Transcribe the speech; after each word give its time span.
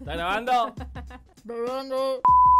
¿Está 0.00 0.12
grabando? 0.14 0.74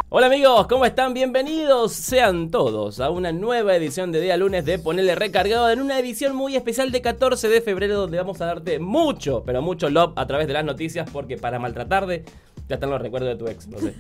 Hola 0.09 0.27
amigos, 0.27 0.67
¿cómo 0.67 0.85
están? 0.85 1.15
Bienvenidos 1.15 1.93
sean 1.93 2.51
todos 2.51 2.99
a 3.01 3.11
una 3.11 3.31
nueva 3.33 3.77
edición 3.77 4.11
de 4.11 4.21
Día 4.21 4.37
Lunes 4.37 4.65
de 4.65 4.79
Ponerle 4.79 5.15
Recargado 5.15 5.71
en 5.71 5.81
una 5.81 5.99
edición 5.99 6.35
muy 6.35 6.57
especial 6.57 6.91
de 6.91 7.01
14 7.01 7.49
de 7.49 7.61
febrero 7.61 7.97
donde 7.97 8.19
vamos 8.19 8.41
a 8.41 8.47
darte 8.47 8.79
mucho, 8.81 9.43
pero 9.45 9.63
mucho 9.63 9.89
love 9.89 10.13
a 10.17 10.27
través 10.27 10.47
de 10.49 10.55
las 10.55 10.65
noticias 10.65 11.09
porque 11.13 11.37
para 11.37 11.59
maltratarte 11.61 12.25
ya 12.69 12.75
están 12.75 12.91
los 12.91 13.01
recuerdos 13.01 13.31
de 13.31 13.37
tu 13.37 13.49
ex, 13.49 13.67
no 13.69 13.79
sé. 13.79 13.95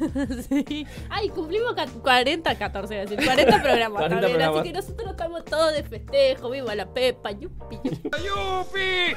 Sí. 0.67 0.87
Ay, 1.09 1.29
cumplimos 1.29 1.75
ca- 1.75 1.87
40, 1.87 2.57
14, 2.59 3.03
es 3.03 3.11
decir, 3.11 3.25
40 3.25 3.63
programas 3.63 3.99
40 4.01 4.09
también. 4.09 4.31
programas. 4.33 4.61
Así 4.61 4.69
que 4.69 4.75
nosotros 4.77 5.11
estamos 5.11 5.45
todos 5.45 5.73
de 5.75 5.83
festejo. 5.85 6.51
Viva 6.51 6.75
la 6.75 6.87
Pepa, 6.93 7.31
yupi, 7.33 7.77
yupi. 7.85 9.15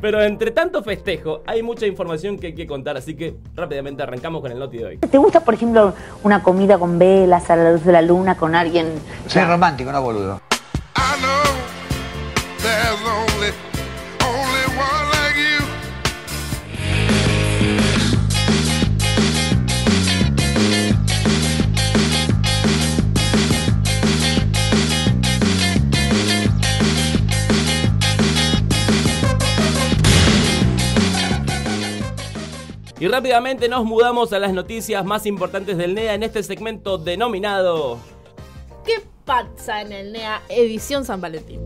Pero 0.00 0.22
entre 0.22 0.50
tanto 0.50 0.82
festejo 0.82 1.42
hay 1.46 1.62
mucha 1.62 1.86
información 1.86 2.38
que 2.38 2.48
hay 2.48 2.54
que 2.54 2.66
contar, 2.66 2.96
así 2.96 3.14
que 3.14 3.34
rápidamente 3.54 4.02
arrancamos 4.02 4.40
con 4.40 4.52
el 4.52 4.58
noti 4.58 4.78
de 4.78 4.84
hoy. 4.84 4.98
¿Te 4.98 5.18
gusta, 5.18 5.40
por 5.40 5.54
ejemplo, 5.54 5.94
una 6.22 6.42
comida 6.42 6.78
con 6.78 6.98
velas 6.98 7.50
a 7.50 7.56
la 7.56 7.72
luz 7.72 7.84
de 7.84 7.92
la 7.92 8.02
luna 8.02 8.36
con 8.36 8.54
alguien? 8.54 8.86
Soy 9.26 9.42
romántico, 9.44 9.92
no 9.92 10.02
boludo. 10.02 10.49
Rápidamente 33.10 33.68
nos 33.68 33.84
mudamos 33.84 34.32
a 34.32 34.38
las 34.38 34.52
noticias 34.52 35.04
más 35.04 35.26
importantes 35.26 35.76
del 35.76 35.94
NEA 35.94 36.14
en 36.14 36.22
este 36.22 36.42
segmento 36.42 36.98
denominado... 36.98 37.98
¿Qué 38.84 39.04
pasa 39.24 39.82
en 39.82 39.92
el 39.92 40.12
NEA 40.12 40.42
edición 40.48 41.04
San 41.04 41.20
Valentín? 41.20 41.60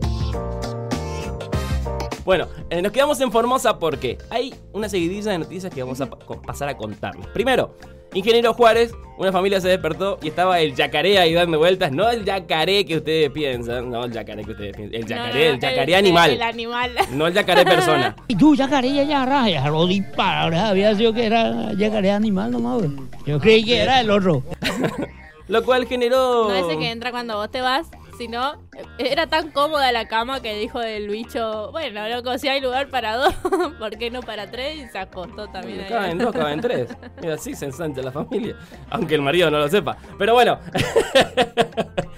Bueno, 2.25 2.47
eh, 2.71 2.81
nos 2.81 2.91
quedamos 2.91 3.21
en 3.21 3.31
Formosa 3.31 3.77
porque 3.79 4.17
hay 4.31 4.53
una 4.73 4.89
seguidilla 4.89 5.31
de 5.31 5.37
noticias 5.37 5.73
que 5.73 5.83
vamos 5.83 6.01
a 6.01 6.09
pa- 6.09 6.17
pasar 6.41 6.67
a 6.69 6.75
contarles. 6.75 7.27
Primero, 7.27 7.75
Ingeniero 8.15 8.53
Juárez, 8.53 8.93
una 9.17 9.31
familia 9.31 9.61
se 9.61 9.67
despertó 9.67 10.17
y 10.23 10.29
estaba 10.29 10.59
el 10.59 10.73
yacaré 10.73 11.19
ahí 11.19 11.33
dando 11.33 11.59
vueltas. 11.59 11.91
No 11.91 12.09
el 12.09 12.25
yacaré 12.25 12.83
que 12.85 12.97
ustedes 12.97 13.29
piensan, 13.29 13.91
no 13.91 14.05
el 14.05 14.11
yacaré 14.11 14.43
que 14.43 14.51
ustedes 14.51 14.75
piensan. 14.75 14.95
El 15.01 15.05
yacaré, 15.05 15.47
No, 15.49 15.53
el 15.53 15.59
yacaré 15.59 15.91
el- 15.91 15.99
animal. 15.99 16.31
El 16.31 16.41
animal. 16.41 16.91
No 17.11 17.27
el 17.27 17.33
yacaré 17.33 17.63
persona. 17.63 18.15
Y 18.27 18.35
tú, 18.35 18.55
yacaré, 18.55 18.91
ya, 18.93 19.03
ya, 19.03 19.25
raya, 19.25 19.67
lo 19.69 19.85
dispara, 19.85 20.69
había 20.69 20.95
sido 20.95 21.13
que 21.13 21.25
era 21.27 21.73
yacaré 21.73 22.09
animal 22.11 22.49
nomás. 22.51 22.81
Yo 23.27 23.39
creí 23.39 23.63
que 23.63 23.77
era 23.81 24.01
el 24.01 24.09
otro. 24.09 24.41
Lo 25.47 25.63
cual 25.63 25.85
generó. 25.85 26.49
No 26.49 26.55
ese 26.55 26.79
que 26.79 26.89
entra 26.89 27.11
cuando 27.11 27.35
vos 27.35 27.51
te 27.51 27.61
vas, 27.61 27.85
sino 28.17 28.61
era 28.97 29.27
tan 29.27 29.51
cómoda 29.51 29.91
la 29.91 30.07
cama 30.07 30.41
que 30.41 30.55
dijo 30.55 30.81
el 30.81 31.07
bicho, 31.09 31.71
bueno, 31.71 32.07
loco, 32.09 32.37
si 32.37 32.47
hay 32.47 32.61
lugar 32.61 32.89
para 32.89 33.15
dos, 33.17 33.33
¿por 33.79 33.97
qué 33.97 34.09
no 34.11 34.21
para 34.21 34.49
tres? 34.49 34.77
Y 34.77 34.87
se 34.87 34.97
acostó 34.99 35.47
también 35.47 35.81
ahí. 35.81 35.89
Caben 35.89 36.17
dos, 36.17 36.33
caben 36.33 36.61
tres. 36.61 36.89
Mira, 37.21 37.35
así 37.35 37.55
se 37.55 37.65
ensancha 37.65 38.01
la 38.01 38.11
familia. 38.11 38.55
Aunque 38.89 39.15
el 39.15 39.21
marido 39.21 39.49
no 39.51 39.59
lo 39.59 39.67
sepa. 39.67 39.97
Pero 40.17 40.33
bueno, 40.33 40.59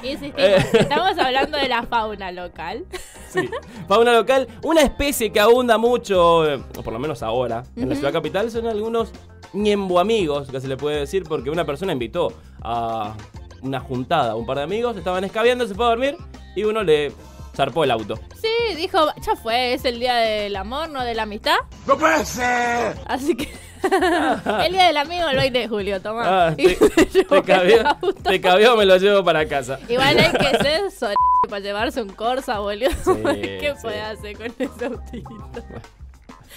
Insistimos, 0.04 0.36
Eh. 0.38 0.58
estamos 0.74 1.18
hablando 1.18 1.58
de 1.58 1.68
la 1.68 1.84
fauna 1.84 2.32
local. 2.32 2.86
sí. 3.30 3.50
Fauna 3.88 4.14
local, 4.14 4.48
una 4.64 4.82
especie 4.82 5.32
que 5.32 5.40
abunda 5.40 5.78
mucho, 5.78 6.42
o 6.42 6.84
por 6.84 6.94
lo 6.94 7.00
menos 7.00 7.24
ahora, 7.24 7.64
en 7.76 7.90
la 7.90 7.96
ciudad 7.96 8.14
capital, 8.14 8.52
son 8.52 8.68
algunos 8.68 9.12
ñembo 9.54 10.00
amigos, 10.00 10.50
que 10.50 10.60
se 10.62 10.68
le 10.68 10.78
puede 10.78 11.00
decir, 11.00 11.24
porque 11.24 11.50
una 11.50 11.66
persona 11.66 11.94
invitó 11.94 12.34
a 12.62 13.14
una 13.62 13.80
juntada, 13.80 14.36
un 14.36 14.46
par 14.46 14.58
de 14.58 14.64
amigos, 14.64 14.98
estaban 14.98 15.24
escabeando, 15.24 15.68
se 15.68 15.76
fue 15.76 15.86
a 15.86 15.90
dormir 15.90 16.16
y 16.56 16.64
uno 16.64 16.84
le 16.84 17.12
zarpó 17.56 17.84
el 17.84 17.92
auto. 17.92 18.20
Sí, 18.42 18.76
dijo, 18.76 19.00
ya 19.26 19.36
fue, 19.36 19.74
es 19.74 19.86
el 19.86 20.00
día 20.00 20.16
del 20.16 20.56
amor, 20.56 20.90
no 20.90 21.04
de 21.04 21.16
la 21.16 21.24
amistad. 21.24 21.58
¡No 21.88 21.98
puede 21.98 22.24
ser! 22.26 22.96
Así 23.08 23.36
que 23.36 23.50
el 24.66 24.72
día 24.74 24.86
del 24.88 24.98
amigo 24.98 25.28
el 25.30 25.38
20 25.38 25.60
de 25.60 25.68
julio, 25.68 26.02
toma. 26.02 26.48
Ah, 26.48 26.54
Y 26.58 26.76
te, 26.76 27.24
te 27.24 27.44
cabió, 27.44 27.88
auto. 27.88 28.14
te 28.24 28.42
cabió, 28.42 28.76
me 28.78 28.86
lo 28.86 28.98
llevo 28.98 29.24
para 29.24 29.48
casa. 29.48 29.80
Igual 29.90 30.20
hay 30.20 30.32
que 30.34 30.58
ser 30.62 30.92
sol 30.92 31.16
para 31.50 31.60
llevarse 31.60 32.02
un 32.02 32.10
Corsa, 32.10 32.60
boludo. 32.60 32.90
¿Qué 33.34 33.74
sí. 33.76 33.82
puede 33.82 34.02
hacer 34.02 34.38
con 34.38 34.48
ese 34.58 34.86
autito? 34.86 35.30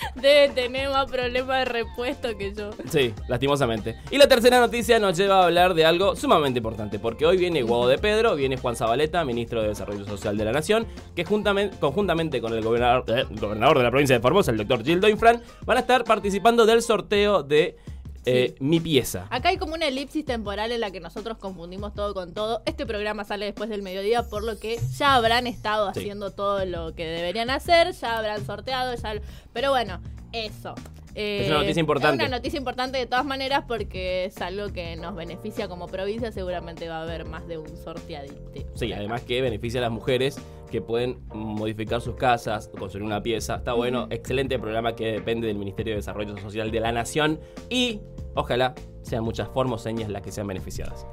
Debe 0.15 0.49
tener 0.51 0.89
más 0.91 1.11
problemas 1.11 1.59
de 1.61 1.65
repuesto 1.65 2.37
que 2.37 2.55
yo. 2.55 2.71
Sí, 2.89 3.15
lastimosamente. 3.29 3.97
Y 4.11 4.19
la 4.19 4.29
tercera 4.29 4.61
noticia 4.61 4.99
nos 4.99 5.17
lleva 5.17 5.41
a 5.41 5.45
hablar 5.45 5.75
de 5.75 5.85
algo 5.85 6.17
sumamente 6.17 6.59
importante, 6.59 6.99
porque 6.99 7.27
hoy 7.27 7.37
viene 7.37 7.63
Guado 7.63 7.89
de 7.89 7.99
Pedro, 7.99 8.35
viene 8.35 8.57
Juan 8.57 8.77
Zabaleta, 8.77 9.25
ministro 9.25 9.63
de 9.63 9.69
Desarrollo 9.69 10.05
Social 10.05 10.37
de 10.37 10.45
la 10.45 10.53
Nación, 10.53 10.87
que 11.15 11.25
juntamente, 11.25 11.77
conjuntamente 11.79 12.41
con 12.41 12.53
el 12.53 12.63
gobernador, 12.63 13.05
eh, 13.09 13.25
gobernador 13.31 13.79
de 13.79 13.85
la 13.85 13.91
provincia 13.91 14.17
de 14.17 14.23
Formosa, 14.23 14.51
el 14.51 14.59
doctor 14.59 14.85
Gildo 14.85 15.09
Infran, 15.09 15.43
van 15.65 15.77
a 15.77 15.81
estar 15.81 16.05
participando 16.05 16.67
del 16.67 16.83
sorteo 16.83 17.43
de 17.43 17.77
eh, 18.27 18.55
Mi 18.61 18.81
Pieza. 18.81 19.27
Acá 19.31 19.49
hay 19.51 19.57
como 19.57 19.75
una 19.75 19.87
elipsis 19.89 20.25
temporal 20.25 20.73
en 20.73 20.81
la 20.81 20.91
que 20.91 21.01
nosotros 21.01 21.39
confundimos 21.39 21.95
todo 21.95 22.13
con 22.15 22.35
todo. 22.35 22.63
Este 22.67 22.87
programa 22.87 23.25
sale 23.25 23.47
después 23.47 23.71
del 23.71 23.83
mediodía, 23.83 24.23
por 24.25 24.43
lo 24.45 24.59
que 24.59 24.79
ya 24.97 25.15
habrán 25.15 25.47
estado 25.47 25.93
Sí. 25.95 26.01
haciendo 26.01 26.31
todo 26.31 26.65
lo 26.67 26.95
que 26.95 27.07
deberían 27.07 27.51
hacer, 27.51 27.93
ya 27.93 28.19
habrán 28.19 28.45
sorteado, 28.45 28.95
ya... 28.95 29.15
Pero 29.53 29.71
bueno, 29.71 30.01
eso. 30.33 30.75
Eh, 31.17 31.41
Es 31.43 31.49
una 31.49 31.59
noticia 31.61 31.81
importante. 31.81 32.23
Es 32.23 32.29
una 32.29 32.37
noticia 32.37 32.57
importante 32.59 32.99
de 32.99 33.07
todas 33.07 33.25
maneras 33.25 33.65
porque 33.67 34.27
es 34.27 34.41
algo 34.41 34.73
que 34.73 34.95
nos 34.95 35.17
beneficia 35.17 35.67
como 35.67 35.89
provincia. 35.89 36.31
Seguramente 36.31 36.89
va 36.89 36.99
a 36.99 37.03
haber 37.03 37.25
más 37.25 37.49
de 37.49 37.59
un 37.59 37.67
sorteadito. 37.83 38.37
Sí, 38.75 38.93
además 38.93 39.23
que 39.23 39.41
beneficia 39.43 39.81
a 39.81 39.83
las 39.83 39.91
mujeres 39.91 40.39
que 40.71 40.81
pueden 40.81 41.21
modificar 41.35 42.01
sus 42.01 42.15
casas, 42.17 42.71
construir 42.79 43.05
una 43.05 43.23
pieza. 43.23 43.57
Está 43.57 43.75
bueno, 43.75 44.07
excelente 44.11 44.59
programa 44.59 44.95
que 44.95 45.13
depende 45.13 45.47
del 45.49 45.59
Ministerio 45.59 45.93
de 45.93 45.97
Desarrollo 45.97 46.37
Social 46.39 46.71
de 46.71 46.81
la 46.81 46.93
Nación 46.93 47.41
y 47.69 48.01
ojalá 48.35 48.75
sean 49.03 49.25
muchas 49.25 49.49
formoseñas 49.49 50.09
las 50.09 50.23
que 50.23 50.33
sean 50.33 50.47
beneficiadas. 50.47 51.07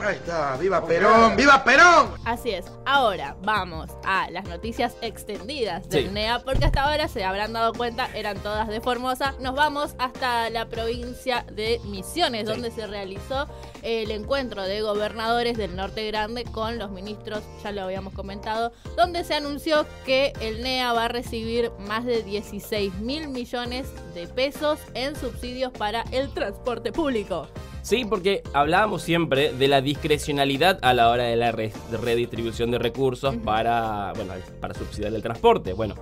Ahí 0.00 0.14
está, 0.14 0.56
¡viva 0.56 0.86
Perón! 0.86 1.34
¡Viva 1.36 1.64
Perón! 1.64 2.10
Así 2.24 2.50
es. 2.50 2.66
Ahora 2.86 3.36
vamos 3.42 3.90
a 4.04 4.30
las 4.30 4.44
noticias 4.48 4.96
extendidas 5.02 5.88
del 5.88 6.04
Sí. 6.06 6.10
NEA, 6.12 6.38
porque 6.44 6.66
hasta 6.66 6.84
ahora 6.84 7.08
se 7.08 7.24
habrán 7.24 7.52
dado 7.52 7.72
cuenta, 7.72 8.08
eran 8.14 8.38
todas 8.38 8.68
de 8.68 8.80
Formosa. 8.80 9.34
Nos 9.40 9.56
vamos 9.56 9.96
hasta 9.98 10.50
la 10.50 10.68
provincia 10.68 11.44
de 11.52 11.80
Misiones, 11.84 12.42
Sí. 12.42 12.46
donde 12.46 12.70
se 12.70 12.86
realizó 12.86 13.48
el 13.82 14.12
encuentro 14.12 14.62
de 14.62 14.82
gobernadores 14.82 15.58
del 15.58 15.74
Norte 15.74 16.06
Grande 16.06 16.44
con 16.44 16.78
los 16.78 16.92
ministros, 16.92 17.42
ya 17.64 17.72
lo 17.72 17.82
habíamos 17.82 18.14
comentado, 18.14 18.70
donde 18.96 19.22
se 19.24 19.34
anunció 19.34 19.86
que 20.04 20.32
el 20.40 20.62
NEA 20.62 20.92
va 20.92 21.04
a 21.04 21.08
recibir 21.08 21.70
más 21.86 22.04
de 22.04 22.22
16 22.22 22.94
mil 23.00 23.28
millones 23.28 23.86
de 24.14 24.26
pesos 24.26 24.78
en 24.94 25.14
subsidios 25.16 25.72
para 25.72 26.02
el 26.12 26.32
transporte 26.34 26.92
público. 26.92 27.46
Sí, 27.82 28.04
porque 28.04 28.42
hablábamos 28.52 29.02
siempre 29.02 29.52
de 29.52 29.68
la 29.68 29.80
discrecionalidad 29.80 30.78
a 30.82 30.92
la 30.94 31.08
hora 31.10 31.24
de 31.24 31.36
la 31.36 31.52
re- 31.52 31.72
redistribución 32.02 32.70
de 32.70 32.78
recursos 32.78 33.36
para, 33.36 34.12
bueno, 34.14 34.34
para 34.60 34.74
subsidiar 34.74 35.14
el 35.14 35.22
transporte. 35.22 35.72
Bueno, 35.72 35.94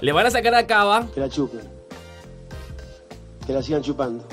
le 0.00 0.12
van 0.12 0.26
a 0.26 0.30
sacar 0.30 0.54
a 0.54 0.66
Cava, 0.66 1.06
Que 1.14 1.20
la 1.20 1.28
chupen. 1.28 1.62
Que 3.46 3.52
la 3.52 3.62
sigan 3.62 3.82
chupando. 3.82 4.26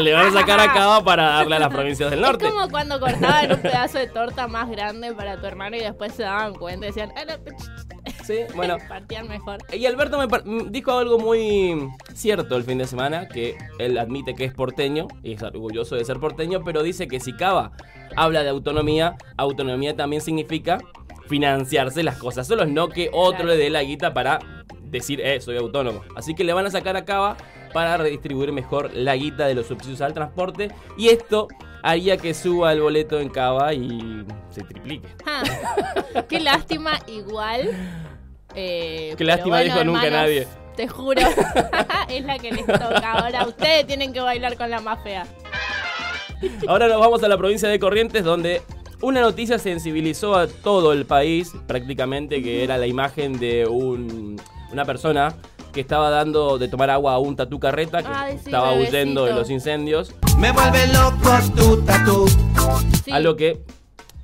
Le 0.00 0.12
van 0.12 0.26
a 0.26 0.30
sacar 0.32 0.60
a 0.60 0.72
Cava 0.72 1.04
para 1.04 1.24
darle 1.24 1.56
a 1.56 1.58
las 1.60 1.68
provincias 1.72 2.10
del 2.10 2.20
norte. 2.20 2.46
Es 2.46 2.52
como 2.52 2.68
cuando 2.70 2.98
cortaban 3.00 3.52
un 3.52 3.60
pedazo 3.60 3.98
de 3.98 4.06
torta 4.06 4.48
más 4.48 4.68
grande 4.70 5.12
para 5.12 5.40
tu 5.40 5.46
hermano 5.46 5.76
y 5.76 5.80
después 5.80 6.12
se 6.14 6.22
daban 6.22 6.54
cuenta 6.54 6.86
y 6.86 6.88
decían, 6.88 7.12
"Ah, 7.16 7.22
no, 7.26 7.34
Sí, 8.24 8.38
bueno. 8.56 8.76
partían 8.88 9.28
mejor. 9.28 9.58
Y 9.72 9.86
Alberto 9.86 10.18
me 10.18 10.28
par- 10.28 10.42
m- 10.46 10.64
dijo 10.70 10.92
algo 10.92 11.18
muy 11.18 11.88
cierto 12.14 12.56
el 12.56 12.64
fin 12.64 12.78
de 12.78 12.86
semana, 12.86 13.28
que 13.28 13.56
él 13.78 13.98
admite 13.98 14.34
que 14.34 14.44
es 14.44 14.52
porteño, 14.54 15.06
y 15.22 15.34
es 15.34 15.42
orgulloso 15.42 15.94
de 15.96 16.04
ser 16.04 16.18
porteño, 16.18 16.62
pero 16.64 16.82
dice 16.82 17.06
que 17.08 17.20
si 17.20 17.32
Cava 17.32 17.72
habla 18.16 18.42
de 18.42 18.48
autonomía, 18.48 19.16
autonomía 19.36 19.96
también 19.96 20.20
significa 20.22 20.78
financiarse 21.28 22.02
las 22.02 22.16
cosas 22.18 22.46
solos, 22.46 22.68
no 22.68 22.88
que 22.88 23.08
otro 23.12 23.38
Claro. 23.38 23.46
le 23.52 23.56
dé 23.56 23.70
la 23.70 23.82
guita 23.82 24.12
para 24.12 24.38
decir, 24.82 25.20
eh, 25.22 25.40
soy 25.40 25.56
autónomo. 25.56 26.02
Así 26.16 26.34
que 26.34 26.44
le 26.44 26.52
van 26.52 26.66
a 26.66 26.70
sacar 26.70 26.96
a 26.96 27.04
Cava 27.04 27.36
para 27.72 27.96
redistribuir 27.96 28.52
mejor 28.52 28.90
la 28.94 29.16
guita 29.16 29.46
de 29.46 29.54
los 29.54 29.66
subsidios 29.66 30.00
al 30.00 30.12
transporte, 30.14 30.70
y 30.96 31.08
esto 31.08 31.48
haría 31.82 32.16
que 32.16 32.32
suba 32.34 32.72
el 32.72 32.80
boleto 32.80 33.18
en 33.20 33.28
Cava 33.28 33.72
y 33.74 34.24
se 34.50 34.62
triplique. 34.62 35.08
Ah, 35.26 35.42
qué 36.28 36.38
lástima, 36.40 36.98
igual. 37.06 37.70
eh, 38.54 39.14
Qué 39.16 39.24
lástima, 39.24 39.60
dijo 39.60 39.82
nunca 39.84 40.08
nadie. 40.10 40.46
Te 40.76 40.88
juro, 40.88 41.20
es 42.08 42.24
la 42.24 42.38
que 42.38 42.50
les 42.52 42.64
toca. 42.66 43.12
Ahora 43.12 43.46
ustedes 43.46 43.86
tienen 43.86 44.12
que 44.12 44.20
bailar 44.20 44.56
con 44.56 44.70
la 44.70 44.80
más 44.80 45.02
fea. 45.02 45.26
Ahora 46.66 46.88
nos 46.88 46.98
vamos 46.98 47.22
a 47.22 47.28
la 47.28 47.36
provincia 47.36 47.68
de 47.68 47.78
Corrientes, 47.78 48.24
donde 48.24 48.62
una 49.00 49.20
noticia 49.20 49.58
sensibilizó 49.58 50.34
a 50.34 50.46
todo 50.46 50.92
el 50.92 51.04
país, 51.06 51.52
prácticamente, 51.66 52.42
que 52.42 52.64
era 52.64 52.78
la 52.78 52.86
imagen 52.86 53.38
de 53.38 53.66
un- 53.66 54.40
una 54.72 54.84
persona 54.84 55.34
que 55.72 55.80
estaba 55.80 56.10
dando 56.10 56.58
de 56.58 56.68
tomar 56.68 56.90
agua 56.90 57.14
a 57.14 57.18
un 57.18 57.34
tatu 57.34 57.58
carreta 57.58 58.02
que 58.02 58.08
Ay, 58.12 58.32
sí, 58.34 58.44
estaba 58.46 58.74
huyendo 58.74 59.24
de 59.24 59.32
los 59.32 59.50
incendios. 59.50 60.14
Me 60.38 60.52
vuelve 60.52 60.86
loco 60.88 61.30
tu 61.56 61.82
tatu. 61.82 62.26
Sí. 63.04 63.10
Algo 63.10 63.34
que, 63.36 63.62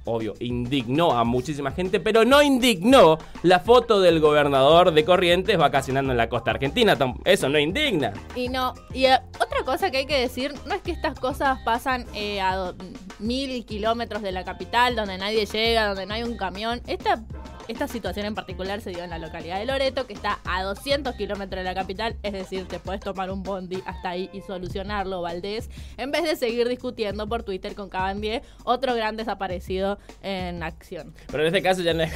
obvio, 0.05 0.35
indignó 0.41 1.13
a 1.13 1.25
muchísima 1.25 1.73
gente, 1.73 2.01
pero 2.01 2.25
no 2.25 2.43
indignó 2.43 3.19
la 3.43 3.61
foto 3.61 4.01
del 4.01 4.21
gobernador 4.21 4.93
de 4.93 5.05
Corrientes 5.05 5.57
vacacionando 5.57 6.13
en 6.13 6.19
la 6.19 6.29
costa 6.29 6.53
argentina. 6.53 6.97
Eso 7.25 7.49
no 7.49 7.59
indigna. 7.59 8.13
Y 8.37 8.49
no, 8.49 8.75
y 8.93 9.07
eh, 9.07 9.19
otra 9.41 9.65
cosa 9.65 9.91
que 9.91 9.99
hay 9.99 10.07
que 10.07 10.21
decir, 10.21 10.55
no 10.67 10.75
es 10.75 10.83
que 10.83 10.93
estas 10.93 11.19
cosas 11.19 11.59
pasan 11.65 12.07
eh, 12.15 12.41
a 12.41 12.75
mil 13.19 13.65
kilómetros 13.65 14.23
de 14.23 14.33
la 14.33 14.45
capital, 14.45 14.95
donde 14.95 15.19
nadie 15.19 15.47
llega, 15.47 15.89
donde 15.89 16.07
no 16.07 16.15
hay 16.15 16.23
un 16.23 16.37
camión. 16.37 16.81
Esta, 16.87 17.23
esta 17.69 17.87
situación 17.89 18.27
en 18.27 18.35
particular 18.35 18.81
se 18.81 18.91
dio 18.91 19.05
en 19.05 19.11
la 19.11 19.19
localidad 19.19 19.59
de 19.59 19.67
Loreto, 19.67 20.07
que 20.07 20.15
está 20.15 20.39
a 20.45 20.63
200 20.63 21.15
kilómetros 21.17 21.61
de 21.61 21.65
la 21.65 21.75
capital, 21.75 22.17
es 22.23 22.33
decir, 22.33 22.67
te 22.67 22.79
puedes 22.79 23.01
tomar 23.01 23.31
un 23.31 23.43
bondi 23.43 23.83
hasta 23.87 24.11
ahí 24.11 24.31
y 24.33 24.41
solucionarlo, 24.41 25.23
Valdés, 25.23 25.69
en 25.97 26.11
vez 26.11 26.25
de 26.25 26.37
seguir 26.37 26.69
discutiendo 26.69 27.29
por 27.29 27.43
Twitter 27.43 27.75
con 27.75 27.89
Cabandier, 27.89 28.43
otro 28.65 28.95
gran 28.95 29.17
desaparecido 29.17 29.99
en 30.23 30.63
acción. 30.63 31.15
Pero 31.31 31.43
en 31.43 31.47
este 31.49 31.63
caso 31.63 31.83
ya 31.83 31.95
no 31.95 32.03
es. 32.03 32.13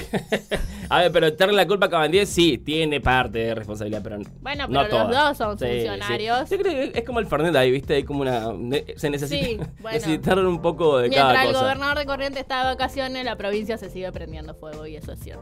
a 0.88 1.00
ver, 1.00 1.12
pero 1.12 1.26
echarle 1.28 1.54
la 1.54 1.66
culpa 1.66 1.86
a 1.86 1.90
Cabandier 1.90 2.26
sí 2.26 2.58
tiene 2.58 3.00
parte 3.00 3.38
de 3.38 3.54
responsabilidad, 3.54 4.00
pero 4.02 4.18
Bueno, 4.40 4.66
no 4.68 4.80
pero 4.82 4.82
los 4.82 5.08
toda. 5.10 5.28
dos 5.28 5.36
son 5.38 5.58
funcionarios. 5.58 6.50
Yo 6.50 6.58
creo 6.58 6.92
que 6.92 6.98
es 6.98 7.04
como 7.04 7.18
el 7.20 7.26
Fernet 7.26 7.54
ahí, 7.56 7.70
¿viste? 7.70 7.94
Hay 7.94 8.04
como 8.04 8.22
una. 8.22 8.46
Se 8.96 9.10
necesita. 9.10 9.44
Sí, 9.46 9.56
bueno. 9.80 9.96
necesitaron 9.98 10.46
un 10.46 10.60
poco 10.62 10.98
de 10.98 11.08
Mientras 11.08 11.32
cada 11.34 11.44
el 11.44 11.52
cosa. 11.52 11.60
gobernador 11.62 11.98
de 11.98 12.06
Corrientes 12.06 12.40
está 12.42 12.60
de 12.60 12.64
vacaciones, 12.74 13.24
la 13.24 13.36
provincia 13.36 13.76
se 13.78 13.90
sigue 13.90 14.10
prendiendo 14.12 14.54
fuego 14.54 14.86
y 14.86 14.96
eso 14.96 15.12
es 15.12 15.20
cierto. 15.20 15.41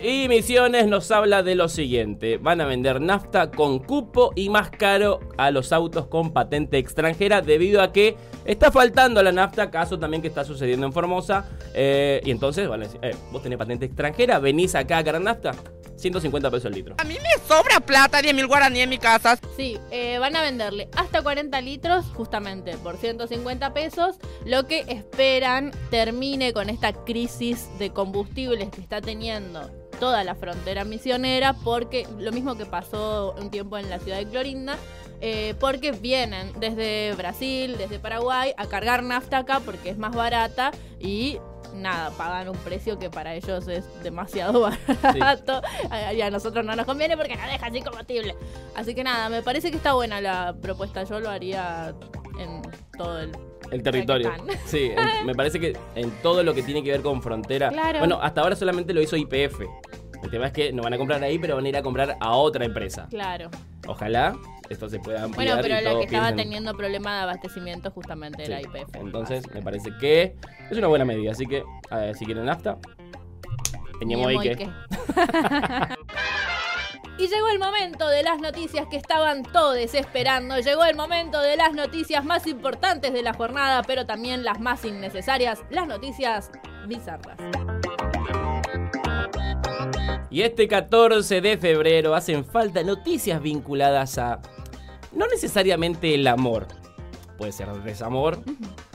Y 0.00 0.28
Misiones 0.28 0.88
nos 0.88 1.10
habla 1.10 1.42
de 1.42 1.54
lo 1.54 1.68
siguiente: 1.68 2.38
van 2.38 2.60
a 2.60 2.66
vender 2.66 3.00
nafta 3.00 3.50
con 3.50 3.78
cupo 3.78 4.32
y 4.34 4.48
más 4.48 4.70
caro 4.70 5.20
a 5.36 5.50
los 5.50 5.72
autos 5.72 6.06
con 6.06 6.32
patente 6.32 6.78
extranjera, 6.78 7.40
debido 7.40 7.82
a 7.82 7.92
que 7.92 8.16
está 8.44 8.72
faltando 8.72 9.22
la 9.22 9.32
nafta, 9.32 9.70
caso 9.70 9.98
también 9.98 10.22
que 10.22 10.28
está 10.28 10.44
sucediendo 10.44 10.86
en 10.86 10.92
Formosa. 10.92 11.44
eh, 11.74 12.20
y 12.24 12.30
entonces 12.30 12.68
van 12.68 12.82
a 12.82 12.84
decir: 12.84 13.00
eh, 13.02 13.14
vos 13.30 13.42
tenés 13.42 13.58
patente 13.58 13.86
extranjera, 13.86 14.38
venís 14.38 14.74
acá 14.74 14.98
a 14.98 15.02
ganar 15.02 15.22
nafta, 15.22 15.52
150 15.96 16.50
pesos 16.50 16.64
el 16.66 16.74
litro. 16.74 16.94
A 16.98 17.04
mí 17.04 17.14
me 17.14 17.46
sobra 17.46 17.78
plata, 17.78 18.20
10 18.20 18.34
mil 18.34 18.48
guaraní 18.48 18.80
en 18.80 18.90
mi 18.90 18.98
casa. 18.98 19.38
Sí, 19.56 19.78
eh, 19.92 20.18
van 20.18 20.34
a 20.34 20.42
venderle 20.42 20.88
hasta 20.96 21.22
40 21.22 21.60
litros 21.60 22.06
justamente 22.14 22.76
por 22.78 22.96
150 22.96 23.72
pesos, 23.72 24.16
lo 24.44 24.66
que 24.66 24.80
esperan 24.88 25.70
termine 25.90 26.52
con 26.52 26.70
esta 26.70 26.92
crisis 26.92 27.68
de 27.78 27.90
combustibles 27.90 28.70
que 28.70 28.80
está 28.80 29.00
teniendo 29.00 29.70
toda 30.02 30.24
la 30.24 30.34
frontera 30.34 30.84
misionera, 30.84 31.52
porque 31.52 32.08
lo 32.18 32.32
mismo 32.32 32.56
que 32.56 32.66
pasó 32.66 33.36
un 33.40 33.52
tiempo 33.52 33.78
en 33.78 33.88
la 33.88 34.00
ciudad 34.00 34.18
de 34.18 34.26
Clorinda, 34.26 34.76
eh, 35.20 35.54
porque 35.60 35.92
vienen 35.92 36.50
desde 36.58 37.14
Brasil, 37.14 37.76
desde 37.78 38.00
Paraguay, 38.00 38.52
a 38.56 38.66
cargar 38.66 39.04
nafta 39.04 39.38
acá 39.38 39.60
porque 39.64 39.90
es 39.90 39.98
más 39.98 40.16
barata 40.16 40.72
y 40.98 41.38
nada, 41.72 42.10
pagan 42.18 42.48
un 42.48 42.56
precio 42.56 42.98
que 42.98 43.10
para 43.10 43.36
ellos 43.36 43.68
es 43.68 43.84
demasiado 44.02 44.68
barato. 45.04 45.62
Y 46.16 46.20
a 46.20 46.30
nosotros 46.30 46.64
no 46.64 46.74
nos 46.74 46.84
conviene 46.84 47.16
porque 47.16 47.36
nos 47.36 47.46
deja 47.46 47.70
sin 47.70 47.84
combustible. 47.84 48.34
Así 48.74 48.96
que 48.96 49.04
nada, 49.04 49.28
me 49.28 49.40
parece 49.40 49.70
que 49.70 49.76
está 49.76 49.92
buena 49.92 50.20
la 50.20 50.56
propuesta, 50.60 51.04
yo 51.04 51.20
lo 51.20 51.30
haría 51.30 51.94
en 52.40 52.60
todo 52.98 53.20
el... 53.20 53.30
El 53.72 53.82
territorio. 53.82 54.30
Sí, 54.66 54.92
en- 54.96 55.26
me 55.26 55.34
parece 55.34 55.58
que 55.58 55.76
en 55.96 56.10
todo 56.22 56.42
lo 56.44 56.54
que 56.54 56.62
tiene 56.62 56.82
que 56.84 56.90
ver 56.92 57.02
con 57.02 57.20
frontera. 57.22 57.70
Claro. 57.70 57.98
Bueno, 57.98 58.18
hasta 58.22 58.42
ahora 58.42 58.54
solamente 58.54 58.94
lo 58.94 59.00
hizo 59.02 59.16
IPF. 59.16 59.60
El 60.22 60.30
tema 60.30 60.46
es 60.46 60.52
que 60.52 60.72
no 60.72 60.82
van 60.84 60.94
a 60.94 60.98
comprar 60.98 61.22
ahí, 61.24 61.38
pero 61.38 61.56
van 61.56 61.64
a 61.64 61.68
ir 61.68 61.76
a 61.76 61.82
comprar 61.82 62.16
a 62.20 62.30
otra 62.36 62.64
empresa. 62.64 63.06
Claro. 63.10 63.50
Ojalá 63.88 64.36
esto 64.70 64.88
se 64.88 65.00
pueda 65.00 65.24
ampliar. 65.24 65.56
Bueno, 65.56 65.62
pero 65.62 65.80
y 65.80 65.84
la 65.84 65.98
que 65.98 66.04
estaba 66.04 66.34
teniendo 66.36 66.76
problema 66.76 67.16
de 67.16 67.22
abastecimiento 67.22 67.90
justamente 67.90 68.44
era 68.44 68.58
Sí. 68.60 68.64
IPF. 68.66 68.94
Entonces, 68.96 69.44
me 69.52 69.60
parece 69.62 69.90
que 70.00 70.36
es 70.70 70.78
una 70.78 70.86
buena 70.86 71.04
medida. 71.04 71.32
Así 71.32 71.46
que, 71.46 71.64
a 71.90 71.96
ver, 71.96 72.14
si 72.16 72.24
quieren 72.24 72.44
nafta, 72.44 72.78
teníamos 73.98 74.28
ahí 74.28 74.38
que. 74.38 74.68
Y 77.18 77.28
llegó 77.28 77.48
el 77.48 77.58
momento 77.58 78.08
de 78.08 78.22
las 78.22 78.40
noticias 78.40 78.86
que 78.90 78.96
estaban 78.96 79.42
todos 79.42 79.76
esperando. 79.94 80.58
Llegó 80.58 80.84
el 80.84 80.96
momento 80.96 81.40
de 81.40 81.56
las 81.56 81.72
noticias 81.72 82.24
más 82.24 82.46
importantes 82.46 83.12
de 83.12 83.22
la 83.22 83.32
jornada, 83.34 83.82
pero 83.82 84.06
también 84.06 84.42
las 84.44 84.58
más 84.60 84.84
innecesarias, 84.84 85.60
las 85.70 85.86
noticias 85.86 86.50
bizarras. 86.88 87.36
Y 90.30 90.42
este 90.42 90.66
14 90.66 91.40
de 91.42 91.58
febrero 91.58 92.14
hacen 92.14 92.44
falta 92.44 92.82
noticias 92.82 93.40
vinculadas 93.42 94.16
a 94.18 94.40
no 95.12 95.26
necesariamente 95.26 96.14
el 96.14 96.26
amor. 96.26 96.66
Puede 97.36 97.52
ser 97.52 97.68
desamor, 97.82 98.38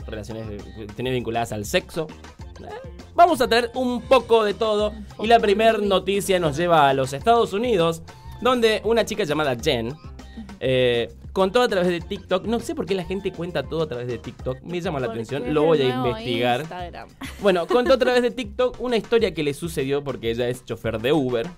relaciones 0.06 0.48
de- 0.48 0.56
cuestiones 0.74 1.12
vinculadas 1.12 1.52
al 1.52 1.64
sexo. 1.64 2.08
Vamos 3.14 3.40
a 3.40 3.48
tener 3.48 3.70
un 3.74 4.02
poco 4.02 4.44
de 4.44 4.54
todo. 4.54 4.92
Y 5.20 5.26
la 5.26 5.40
primera 5.40 5.78
noticia 5.78 6.38
nos 6.38 6.56
lleva 6.56 6.88
a 6.88 6.94
los 6.94 7.12
Estados 7.12 7.52
Unidos, 7.52 8.02
donde 8.40 8.80
una 8.84 9.04
chica 9.04 9.24
llamada 9.24 9.56
Jen 9.60 9.94
eh, 10.60 11.12
contó 11.32 11.62
a 11.62 11.68
través 11.68 11.88
de 11.88 12.00
TikTok. 12.00 12.46
No 12.46 12.60
sé 12.60 12.74
por 12.74 12.86
qué 12.86 12.94
la 12.94 13.04
gente 13.04 13.32
cuenta 13.32 13.62
todo 13.62 13.82
a 13.82 13.88
través 13.88 14.08
de 14.08 14.18
TikTok. 14.18 14.60
Me 14.62 14.80
llama 14.80 15.00
la 15.00 15.06
Porque 15.06 15.22
atención. 15.22 15.54
Lo 15.54 15.64
voy 15.64 15.82
a 15.82 15.88
investigar. 15.88 16.60
Instagram. 16.60 17.08
Bueno, 17.40 17.66
contó 17.66 17.94
a 17.94 17.98
través 17.98 18.22
de 18.22 18.30
TikTok 18.30 18.80
una 18.80 18.96
historia 18.96 19.34
que 19.34 19.42
le 19.42 19.54
sucedió 19.54 20.02
porque 20.02 20.30
ella 20.30 20.48
es 20.48 20.64
chofer 20.64 21.00
de 21.00 21.12
Uber. 21.12 21.48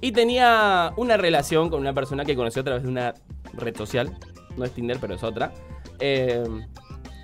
Y 0.00 0.12
tenía 0.12 0.92
una 0.96 1.16
relación 1.16 1.70
con 1.70 1.80
una 1.80 1.94
persona 1.94 2.24
que 2.24 2.36
conoció 2.36 2.60
a 2.60 2.64
través 2.64 2.82
de 2.82 2.88
una 2.88 3.14
red 3.54 3.76
social. 3.76 4.16
No 4.56 4.64
es 4.64 4.72
Tinder, 4.72 4.98
pero 5.00 5.14
es 5.14 5.22
otra. 5.22 5.52
Eh, 5.98 6.44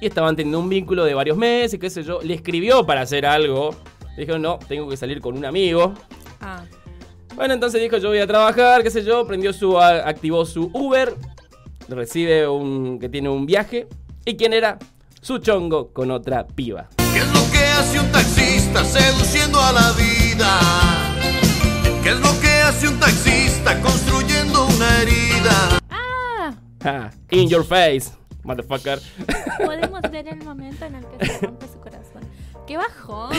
y 0.01 0.07
estaban 0.07 0.35
teniendo 0.37 0.59
un 0.61 0.69
vínculo 0.69 1.05
de 1.05 1.15
varios 1.15 1.37
meses, 1.37 1.79
qué 1.79 1.91
sé 1.91 2.03
yo. 2.03 2.21
Le 2.23 2.35
escribió 2.35 2.85
para 2.87 3.03
hacer 3.03 3.27
algo. 3.27 3.75
Dijo, 4.17 4.39
no, 4.39 4.59
tengo 4.69 4.89
que 4.89 4.97
salir 4.97 5.21
con 5.21 5.37
un 5.37 5.45
amigo. 5.45 5.95
Ah, 6.41 6.63
Bueno, 7.35 7.55
entonces 7.55 7.81
dijo, 7.81 7.97
yo 7.99 8.09
voy 8.09 8.19
a 8.19 8.27
trabajar, 8.27 8.83
qué 8.83 8.91
sé 8.91 9.03
yo. 9.05 9.27
Prendió 9.27 9.53
su, 9.53 9.79
activó 9.79 10.45
su 10.45 10.71
Uber. 10.75 11.15
Recibe 11.89 12.47
un, 12.49 12.99
que 12.99 13.09
tiene 13.09 13.29
un 13.29 13.47
viaje. 13.47 13.87
¿Y 14.25 14.37
quién 14.37 14.53
era? 14.53 14.79
Su 15.23 15.39
chongo 15.39 15.93
con 15.93 16.11
otra 16.11 16.47
piba. 16.47 16.89
¿Qué 17.13 17.19
es 17.19 17.27
lo 17.33 17.51
que 17.51 17.59
hace 17.65 18.01
un 18.01 18.11
taxista 18.13 18.85
seduciendo 18.85 19.61
a 19.61 19.73
la 19.73 19.93
vida? 19.93 20.61
¿Qué 22.03 22.11
es 22.11 22.21
lo 22.21 22.41
que 22.41 22.49
hace 22.49 22.89
un 22.89 22.99
taxista 22.99 23.81
construyendo 23.81 24.67
una 24.67 25.03
herida? 25.03 25.79
ah, 25.91 26.55
Ja, 26.83 27.11
in 27.31 27.49
your 27.49 27.65
face, 27.65 28.11
motherfucker. 28.43 28.99
podemos 29.65 30.01
ver 30.11 30.29
el 30.29 30.45
momento 30.45 30.85
en 30.85 30.95
el 30.97 31.05
que 31.07 31.27
se 31.27 31.47
rompe 31.47 31.67
su 31.69 31.79
corazón. 31.81 32.23
¡Qué 32.67 32.77
bajón! 32.77 33.31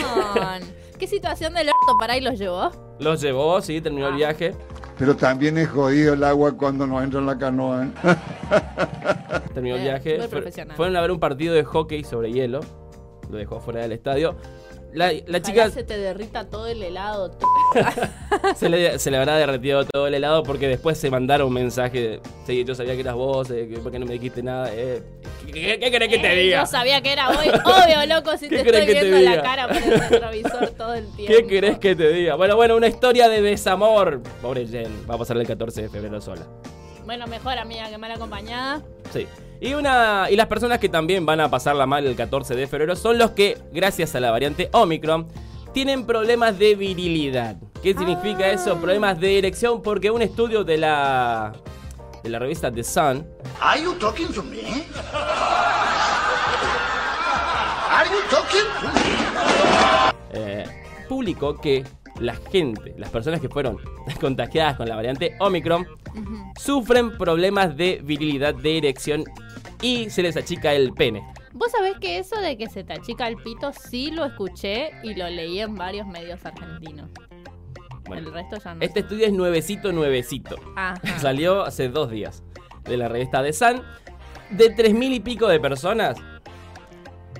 ¿Qué 0.99 1.07
situación 1.07 1.53
del 1.53 1.67
orto 1.69 1.97
para 1.99 2.13
ahí 2.13 2.21
los 2.21 2.37
llevó? 2.37 2.71
Los 2.99 3.21
llevó, 3.21 3.61
sí, 3.61 3.81
terminó 3.81 4.07
el 4.07 4.13
Ah. 4.13 4.17
viaje. 4.17 4.55
Pero 4.97 5.15
también 5.15 5.57
es 5.57 5.69
jodido 5.69 6.13
el 6.13 6.23
agua 6.23 6.55
cuando 6.55 6.85
nos 6.85 7.03
entra 7.03 7.19
en 7.19 7.25
la 7.25 7.37
canoa. 7.37 7.85
¿eh? 7.85 7.91
Terminó 9.53 9.75
el 9.75 9.81
Eh, 9.81 9.85
viaje. 9.85 10.09
muy 10.19 10.27
Fue- 10.27 10.39
profesional. 10.41 10.77
fueron 10.77 10.95
a 10.95 11.01
ver 11.01 11.11
un 11.11 11.19
partido 11.19 11.53
de 11.55 11.63
hockey 11.63 12.03
sobre 12.03 12.31
hielo. 12.31 12.59
Lo 13.29 13.37
dejó 13.37 13.59
fuera 13.59 13.81
del 13.81 13.93
estadio. 13.93 14.35
La, 14.93 15.11
la 15.13 15.19
Ojalá 15.21 15.41
chica 15.41 15.69
se 15.69 15.83
te 15.83 15.97
derrita 15.97 16.49
todo 16.49 16.67
el 16.67 16.83
helado. 16.83 17.31
se 18.57 18.67
le, 18.69 18.99
se 18.99 19.09
le 19.09 19.17
habrá 19.17 19.37
derretido 19.37 19.85
todo 19.85 20.07
el 20.07 20.13
helado 20.13 20.43
porque 20.43 20.67
después 20.67 20.97
se 20.97 21.09
mandaron 21.09 21.47
un 21.47 21.53
mensaje. 21.53 22.19
Sí, 22.45 22.63
yo 22.65 22.75
sabía 22.75 22.93
que 22.95 22.99
eras 23.01 23.15
vos, 23.15 23.49
eh, 23.51 23.69
¿por 23.81 23.91
qué 23.91 23.99
no 23.99 24.05
me 24.05 24.13
dijiste 24.13 24.43
nada? 24.43 24.69
Eh, 24.73 25.01
¿qué, 25.45 25.79
qué- 25.79 25.91
querés 25.91 26.09
que 26.09 26.17
te 26.19 26.33
Eh, 26.33 26.43
diga? 26.43 26.59
Yo 26.61 26.65
sabía 26.65 27.01
que 27.01 27.13
era 27.13 27.29
hoy. 27.29 27.47
Obvio, 27.65 28.05
loco, 28.15 28.37
si 28.37 28.49
¿Qué 28.49 28.63
te 28.63 28.69
estoy 28.69 28.85
te 28.95 29.09
viendo 29.09 29.29
la 29.31 29.41
cara 29.41 29.67
por 29.67 29.77
el 29.77 29.99
retrovisor 29.99 30.69
todo 30.71 30.93
el 30.93 31.05
tiempo. 31.15 31.33
¿Qué 31.37 31.47
querés 31.47 31.77
que 31.79 31.95
te 31.95 32.09
diga? 32.11 32.35
Bueno, 32.35 32.55
bueno, 32.57 32.75
una 32.75 32.87
historia 32.87 33.29
de 33.29 33.41
desamor. 33.41 34.21
Pobre 34.41 34.67
Jen, 34.67 35.05
va 35.09 35.15
a 35.15 35.17
pasar 35.17 35.37
el 35.37 35.47
14 35.47 35.83
de 35.83 35.89
febrero 35.89 36.19
sola. 36.19 36.41
Bueno, 37.05 37.27
mejor 37.27 37.57
amiga 37.57 37.89
que 37.89 37.97
mal 37.97 38.11
acompañada. 38.11 38.81
Sí. 39.13 39.25
Y, 39.63 39.75
una, 39.75 40.25
y 40.31 40.35
las 40.35 40.47
personas 40.47 40.79
que 40.79 40.89
también 40.89 41.23
van 41.23 41.39
a 41.39 41.51
pasarla 41.51 41.85
mal 41.85 42.03
el 42.07 42.15
14 42.15 42.55
de 42.55 42.65
febrero 42.65 42.95
son 42.95 43.19
los 43.19 43.31
que, 43.31 43.59
gracias 43.71 44.15
a 44.15 44.19
la 44.19 44.31
variante 44.31 44.69
Omicron, 44.73 45.27
tienen 45.71 46.07
problemas 46.07 46.57
de 46.57 46.73
virilidad. 46.73 47.57
¿Qué 47.83 47.93
significa 47.93 48.49
eso? 48.49 48.77
Problemas 48.77 49.19
de 49.19 49.37
erección 49.37 49.83
porque 49.83 50.09
un 50.09 50.23
estudio 50.23 50.63
de 50.63 50.79
la, 50.79 51.53
de 52.23 52.29
la 52.31 52.39
revista 52.39 52.71
The 52.71 52.83
Sun 52.83 53.27
Are 53.59 53.79
you 53.79 53.93
talking 53.99 54.33
to 54.33 54.41
me? 54.41 54.83
Are 57.91 58.09
you 58.09 58.19
talking 58.31 58.65
to 58.81 58.87
me? 58.87 59.01
eh, 60.33 60.65
publicó 61.07 61.55
que 61.61 61.83
la 62.19 62.33
gente, 62.51 62.95
las 62.97 63.11
personas 63.11 63.39
que 63.39 63.49
fueron 63.49 63.77
contagiadas 64.19 64.75
con 64.75 64.89
la 64.89 64.95
variante 64.95 65.35
Omicron, 65.39 65.85
sufren 66.59 67.15
problemas 67.17 67.77
de 67.77 68.01
virilidad, 68.03 68.55
de 68.55 68.79
erección 68.79 69.23
y 69.81 70.09
se 70.09 70.21
les 70.23 70.37
achica 70.37 70.73
el 70.73 70.93
pene. 70.93 71.25
Vos 71.53 71.71
sabés 71.71 71.97
que 71.99 72.17
eso 72.17 72.39
de 72.39 72.57
que 72.57 72.69
se 72.69 72.83
te 72.83 72.93
achica 72.93 73.27
el 73.27 73.35
pito 73.37 73.71
sí 73.73 74.11
lo 74.11 74.25
escuché 74.25 74.91
y 75.03 75.15
lo 75.15 75.29
leí 75.29 75.59
en 75.59 75.75
varios 75.75 76.07
medios 76.07 76.45
argentinos. 76.45 77.09
Bueno, 78.05 78.27
el 78.27 78.33
resto 78.33 78.57
ya 78.63 78.75
no. 78.75 78.81
este 78.81 79.01
estudio 79.01 79.25
es 79.25 79.33
nuevecito, 79.33 79.91
nuevecito. 79.91 80.57
Ajá. 80.75 80.95
Salió 81.19 81.63
hace 81.63 81.89
dos 81.89 82.09
días 82.11 82.43
de 82.83 82.97
la 82.97 83.07
revista 83.07 83.43
The 83.43 83.53
Sun. 83.53 83.81
De 84.51 84.69
tres 84.69 84.93
mil 84.93 85.13
y 85.13 85.21
pico 85.21 85.47
de 85.47 85.61
personas, 85.61 86.17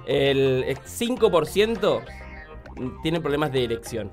el 0.06 0.64
5% 0.66 2.04
tiene 3.04 3.20
problemas 3.20 3.52
de 3.52 3.66
erección. 3.66 4.10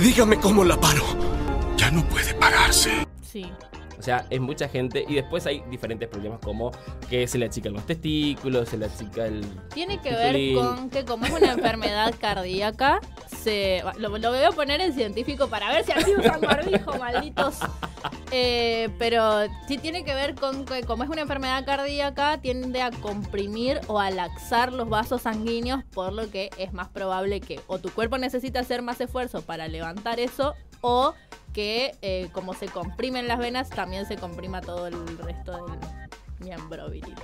Dígame 0.00 0.38
cómo 0.38 0.64
la 0.64 0.78
paro. 0.78 1.04
Ya 1.76 1.90
no 1.90 2.02
puede 2.04 2.34
pararse. 2.34 3.06
Sí. 3.22 3.46
O 3.98 4.02
sea, 4.02 4.26
es 4.30 4.40
mucha 4.40 4.68
gente. 4.68 5.04
Y 5.08 5.14
después 5.14 5.46
hay 5.46 5.62
diferentes 5.70 6.08
problemas 6.08 6.38
como 6.40 6.70
que 7.10 7.26
se 7.26 7.38
le 7.38 7.46
achican 7.46 7.72
los 7.72 7.84
testículos, 7.84 8.68
se 8.68 8.78
le 8.78 8.86
achica 8.86 9.26
el... 9.26 9.44
Tiene 9.74 10.00
que 10.00 10.10
ver 10.10 10.54
con 10.54 10.90
que 10.90 11.04
como 11.04 11.26
es 11.26 11.32
una 11.32 11.52
enfermedad 11.52 12.14
cardíaca, 12.18 13.00
se 13.26 13.82
lo, 13.98 14.16
lo 14.16 14.30
voy 14.30 14.42
a 14.42 14.52
poner 14.52 14.80
en 14.80 14.92
científico 14.92 15.48
para 15.48 15.70
ver 15.70 15.84
si 15.84 15.92
así 15.92 16.14
usan 16.14 16.40
barbijo, 16.40 16.96
malditos. 16.98 17.58
Eh, 18.30 18.90
pero 18.98 19.46
sí 19.66 19.78
tiene 19.78 20.04
que 20.04 20.14
ver 20.14 20.34
con 20.34 20.66
que 20.66 20.82
como 20.82 21.02
es 21.02 21.08
una 21.08 21.22
enfermedad 21.22 21.64
cardíaca, 21.64 22.38
tiende 22.38 22.82
a 22.82 22.90
comprimir 22.90 23.80
o 23.86 23.98
a 23.98 24.10
laxar 24.10 24.72
los 24.72 24.88
vasos 24.88 25.22
sanguíneos, 25.22 25.82
por 25.84 26.12
lo 26.12 26.30
que 26.30 26.50
es 26.58 26.72
más 26.72 26.88
probable 26.88 27.40
que 27.40 27.60
o 27.66 27.78
tu 27.78 27.90
cuerpo 27.90 28.18
necesita 28.18 28.60
hacer 28.60 28.82
más 28.82 29.00
esfuerzo 29.00 29.42
para 29.42 29.66
levantar 29.66 30.20
eso, 30.20 30.54
o 30.80 31.14
que 31.52 31.94
eh, 32.02 32.28
como 32.32 32.54
se 32.54 32.66
comprimen 32.66 33.26
las 33.26 33.38
venas, 33.38 33.70
también 33.70 34.06
se 34.06 34.16
comprima 34.16 34.60
todo 34.60 34.86
el 34.86 35.18
resto 35.18 35.52
del 35.52 35.78
miembro 36.40 36.88
viril. 36.90 37.14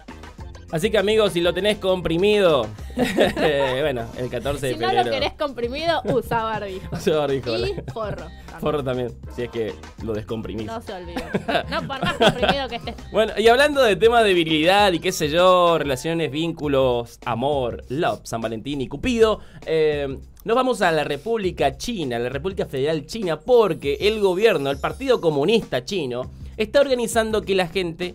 Así 0.73 0.91
que 0.91 0.99
amigos, 0.99 1.33
si 1.35 1.41
lo 1.41 1.55
tenés 1.55 1.79
comprimido, 1.79 2.67
bueno, 2.97 4.07
el 4.19 4.29
14 4.29 4.67
de 4.67 4.73
Si 4.75 4.79
no 4.81 4.89
febrero... 4.89 5.05
lo 5.05 5.11
querés 5.13 5.33
comprimido, 5.35 6.01
usa 6.05 6.43
barbijo. 6.43 6.89
Usa 6.97 7.17
barbijo, 7.19 7.57
Y 7.59 7.75
forro. 7.93 8.17
también. 8.17 8.61
Forro 8.61 8.83
también, 8.85 9.13
si 9.37 9.43
es 9.43 9.51
que 9.51 9.75
lo 10.03 10.13
descomprimís. 10.15 10.67
No 10.67 10.81
se 10.81 10.93
olvide. 10.95 11.23
No, 11.71 11.79
por 11.87 12.01
más 12.03 12.15
comprimido 12.15 12.69
que 12.69 12.77
estés. 12.77 12.95
Bueno, 13.13 13.35
y 13.39 13.47
hablando 13.47 13.83
de 13.83 13.95
temas 13.95 14.25
de 14.25 14.33
virilidad 14.33 14.93
y 14.93 14.99
qué 14.99 15.13
sé 15.13 15.29
yo, 15.29 15.79
relaciones, 15.79 16.31
vínculos, 16.33 17.19
amor, 17.25 17.85
love, 17.89 18.21
San 18.25 18.41
Valentín 18.41 18.81
y 18.81 18.89
Cupido, 18.89 19.41
eh, 19.67 20.19
nos 20.45 20.55
vamos 20.55 20.83
a 20.83 20.93
la 20.93 21.05
República 21.05 21.77
China, 21.79 22.19
la 22.19 22.29
República 22.29 22.67
Federal 22.67 23.07
China, 23.07 23.41
porque 23.41 23.97
el 24.01 24.21
gobierno, 24.21 24.71
el 24.71 24.79
Partido 24.79 25.21
Comunista 25.21 25.85
Chino, 25.85 26.31
está 26.57 26.83
organizando 26.83 27.43
que 27.43 27.55
la 27.55 27.67
gente 27.69 28.15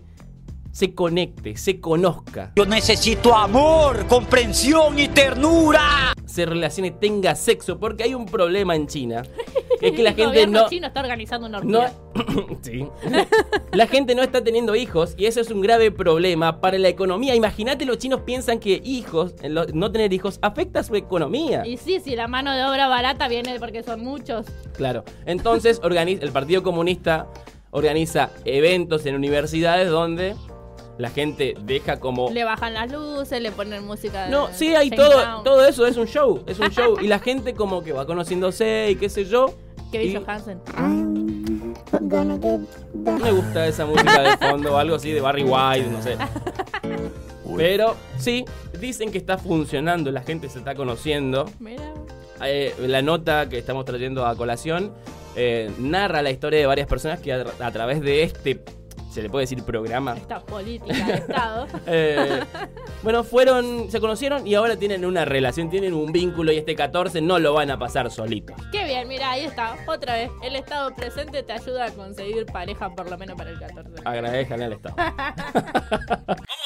se 0.72 0.94
conecte, 0.94 1.58
se 1.58 1.80
conozca, 1.80 2.54
Yo 2.56 2.66
necesito 2.66 3.36
amor, 3.36 4.06
comprensión 4.06 5.00
y 5.00 5.08
ternura. 5.08 6.14
Se 6.40 6.46
relacione, 6.46 6.92
tenga 6.92 7.36
sexo, 7.36 7.80
porque 7.80 8.04
hay 8.04 8.14
un 8.14 8.26
problema 8.26 8.76
en 8.76 8.88
China, 8.88 9.24
que 9.80 9.88
es 9.90 9.92
que 9.94 10.04
la 10.04 10.10
El 10.12 10.16
gente 10.16 10.26
gobierno 10.32 10.62
no... 10.62 10.70
chino 10.70 10.88
está 10.88 11.02
organizando 11.02 11.48
una 11.48 11.60
No, 11.62 11.80
orgía. 11.80 12.58
sí. 12.62 12.88
La 13.74 13.88
gente 13.88 14.16
no 14.16 14.24
está 14.24 14.44
teniendo 14.44 14.76
hijos 14.76 15.16
y 15.18 15.26
eso 15.26 15.42
es 15.42 15.52
un 15.52 15.62
grave 15.62 15.92
problema 15.92 16.62
para 16.62 16.78
la 16.78 16.88
economía. 16.88 17.36
Imagínate, 17.36 17.86
los 17.86 17.98
chinos 17.98 18.22
piensan 18.22 18.60
que 18.60 18.82
hijos, 18.84 19.34
lo- 19.44 19.66
no 19.68 19.92
tener 19.92 20.14
hijos, 20.14 20.40
afecta 20.42 20.80
a 20.80 20.84
su 20.84 20.96
economía. 20.96 21.66
Y 21.68 21.78
sí, 21.78 22.00
si 22.00 22.16
la 22.16 22.28
mano 22.28 22.56
de 22.56 22.64
obra 22.64 22.88
barata 22.88 23.28
viene 23.28 23.60
porque 23.60 23.84
son 23.84 24.02
muchos. 24.04 24.46
Claro. 24.78 25.04
Entonces, 25.26 25.80
organiza, 25.84 26.24
el 26.24 26.32
Partido 26.32 26.64
Comunista 26.64 27.28
organiza 27.72 28.32
eventos 28.46 29.06
en 29.06 29.16
universidades 29.16 29.90
donde 29.90 30.36
la 31.00 31.10
gente 31.10 31.56
deja 31.64 32.00
como. 32.00 32.30
Le 32.30 32.44
bajan 32.44 32.74
las 32.76 32.92
luces, 32.92 33.42
le 33.42 33.52
ponen 33.52 33.86
música 33.88 34.26
de. 34.26 34.30
No, 34.32 34.50
sí, 34.54 34.76
hay 34.76 34.92
todo, 34.92 35.42
todo 35.44 35.66
eso, 35.66 35.88
es 35.88 35.98
un 35.98 36.06
show, 36.06 36.44
es 36.46 36.60
un 36.60 36.70
show. 36.70 36.98
Y 37.02 37.08
la 37.08 37.18
gente 37.20 37.54
como 37.56 37.82
que 37.82 37.92
va 37.94 38.06
conociéndose 38.06 38.90
y 38.92 38.96
qué 38.96 39.10
sé 39.10 39.26
yo. 39.26 39.56
Kevin 39.92 40.12
y- 40.12 40.16
Johansen. 40.18 40.60
Me 43.22 43.32
gusta 43.32 43.68
esa 43.68 43.86
música 43.86 44.22
de 44.22 44.38
fondo 44.38 44.74
o 44.74 44.78
algo 44.78 44.96
así 44.96 45.12
de 45.12 45.22
Barry 45.22 45.44
White, 45.44 45.88
no 45.90 46.02
sé. 46.02 46.18
Pero 47.58 47.96
sí, 48.18 48.46
dicen 48.80 49.12
que 49.12 49.18
está 49.18 49.38
funcionando, 49.38 50.12
la 50.12 50.22
gente 50.22 50.50
se 50.50 50.60
está 50.60 50.76
conociendo. 50.76 51.46
Mira. 51.60 51.94
Eh, 52.44 52.74
la 52.80 53.02
nota 53.02 53.50
que 53.50 53.58
estamos 53.58 53.84
trayendo 53.86 54.26
a 54.26 54.34
colación 54.36 54.94
eh, 55.36 55.70
narra 55.78 56.22
la 56.22 56.32
historia 56.32 56.60
de 56.60 56.66
varias 56.68 56.88
personas 56.88 57.20
que 57.20 57.34
a, 57.34 57.44
a 57.60 57.72
través 57.72 58.02
de 58.02 58.24
este, 58.24 58.64
se 59.10 59.22
le 59.22 59.30
puede 59.30 59.44
decir 59.44 59.64
programa, 59.64 60.16
Esta 60.16 60.40
política 60.40 61.06
de 61.06 61.14
Estado. 61.14 61.68
eh, 61.88 62.44
bueno, 63.02 63.24
fueron, 63.24 63.90
se 63.90 64.00
conocieron 64.00 64.46
y 64.46 64.56
ahora 64.56 64.78
tienen 64.78 65.06
una 65.06 65.26
relación, 65.26 65.70
tienen 65.70 65.94
un 65.94 66.12
vínculo 66.12 66.52
y 66.52 66.58
este 66.58 66.76
14 66.76 67.22
no 67.22 67.40
lo 67.40 67.54
van 67.54 67.72
a 67.72 67.80
pasar 67.80 68.12
solitos. 68.12 68.56
Qué 68.72 68.84
bien, 68.86 69.08
mira, 69.08 69.32
ahí 69.32 69.46
está. 69.46 69.78
Otra 69.88 70.14
vez. 70.14 70.30
El 70.44 70.56
Estado 70.56 70.94
presente 70.94 71.44
te 71.44 71.54
ayuda 71.54 71.86
a 71.86 71.92
conseguir 71.92 72.46
pareja 72.46 72.90
por 72.90 73.10
lo 73.10 73.18
menos 73.18 73.36
para 73.36 73.50
el 73.50 73.60
14. 73.60 73.90
Agradezcan 74.06 74.62
al 74.62 74.74
Estado. 74.74 74.96
¿Vamos 74.98 75.16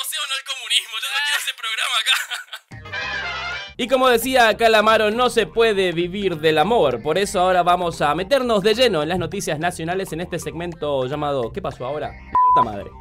sí 0.09 0.17
o 0.17 0.25
no 0.27 0.33
al 0.33 0.43
comunismo? 0.51 0.95
Yo 1.01 1.07
no 1.09 1.19
quiero 1.23 1.39
ese 1.39 1.53
programa 1.57 1.95
acá. 2.01 3.42
Y 3.75 3.87
como 3.87 4.07
decía 4.07 4.55
Calamaro, 4.55 5.09
no 5.09 5.29
se 5.29 5.47
puede 5.47 5.93
vivir 5.93 6.39
del 6.39 6.59
amor. 6.59 7.01
Por 7.01 7.17
eso 7.17 7.39
ahora 7.39 7.63
vamos 7.63 8.01
a 8.01 8.13
meternos 8.13 8.61
de 8.61 8.75
lleno 8.75 9.01
en 9.01 9.09
las 9.09 9.17
noticias 9.17 9.57
nacionales 9.57 10.13
en 10.13 10.21
este 10.21 10.37
segmento 10.37 11.07
llamado 11.07 11.51
¿Qué 11.51 11.61
pasó 11.61 11.85
ahora? 11.85 12.11
Puta 12.53 12.69
madre. 12.69 12.91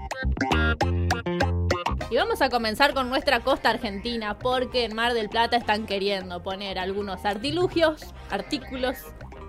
Y 2.11 2.17
vamos 2.17 2.41
a 2.41 2.49
comenzar 2.49 2.95
con 2.95 3.09
nuestra 3.11 3.41
costa 3.41 3.71
argentina, 3.71 4.39
porque 4.39 4.85
en 4.85 4.95
Mar 4.95 5.15
del 5.15 5.29
Plata 5.29 5.57
están 5.57 5.87
queriendo 5.87 6.43
poner 6.43 6.79
algunos 6.79 7.25
artilugios, 7.25 8.03
artículos, 8.31 8.99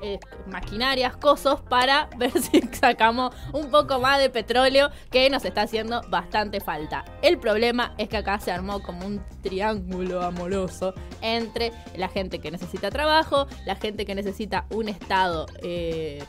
eh, 0.03 0.19
maquinarias, 0.47 1.15
cosos 1.17 1.61
para 1.61 2.09
ver 2.17 2.31
si 2.39 2.61
sacamos 2.73 3.33
un 3.53 3.71
poco 3.71 3.99
más 3.99 4.19
de 4.19 4.29
petróleo 4.29 4.91
que 5.09 5.29
nos 5.29 5.45
está 5.45 5.63
haciendo 5.63 6.01
bastante 6.09 6.59
falta. 6.59 7.05
El 7.21 7.39
problema 7.39 7.93
es 7.97 8.09
que 8.09 8.17
acá 8.17 8.39
se 8.39 8.51
armó 8.51 8.81
como 8.83 9.07
un 9.07 9.23
triángulo 9.41 10.21
amoroso 10.21 10.93
entre 11.21 11.71
la 11.95 12.09
gente 12.09 12.39
que 12.39 12.51
necesita 12.51 12.91
trabajo, 12.91 13.47
la 13.65 13.75
gente 13.75 14.05
que 14.05 14.13
necesita 14.13 14.65
un 14.69 14.89
estado 14.89 15.45
eh, 15.61 16.23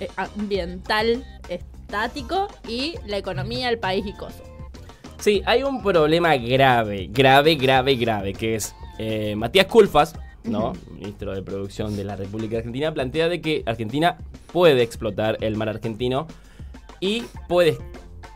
eh, 0.00 0.08
ambiental 0.16 1.24
estático 1.48 2.48
y 2.68 2.94
la 3.06 3.16
economía, 3.16 3.68
el 3.68 3.78
país 3.78 4.04
y 4.06 4.12
cosas. 4.12 4.42
Sí, 5.18 5.42
hay 5.46 5.62
un 5.62 5.82
problema 5.82 6.36
grave, 6.36 7.08
grave, 7.10 7.54
grave, 7.56 7.96
grave, 7.96 8.32
que 8.32 8.56
es 8.56 8.74
eh, 8.98 9.34
Matías 9.36 9.66
Culfas, 9.66 10.14
¿no? 10.46 10.72
Ministro 10.92 11.34
de 11.34 11.42
Producción 11.42 11.96
de 11.96 12.04
la 12.04 12.16
República 12.16 12.58
Argentina, 12.58 12.92
plantea 12.92 13.28
de 13.28 13.40
que 13.40 13.62
Argentina 13.66 14.18
puede 14.52 14.82
explotar 14.82 15.38
el 15.40 15.56
mar 15.56 15.68
argentino 15.68 16.26
y 17.00 17.22
puede 17.48 17.78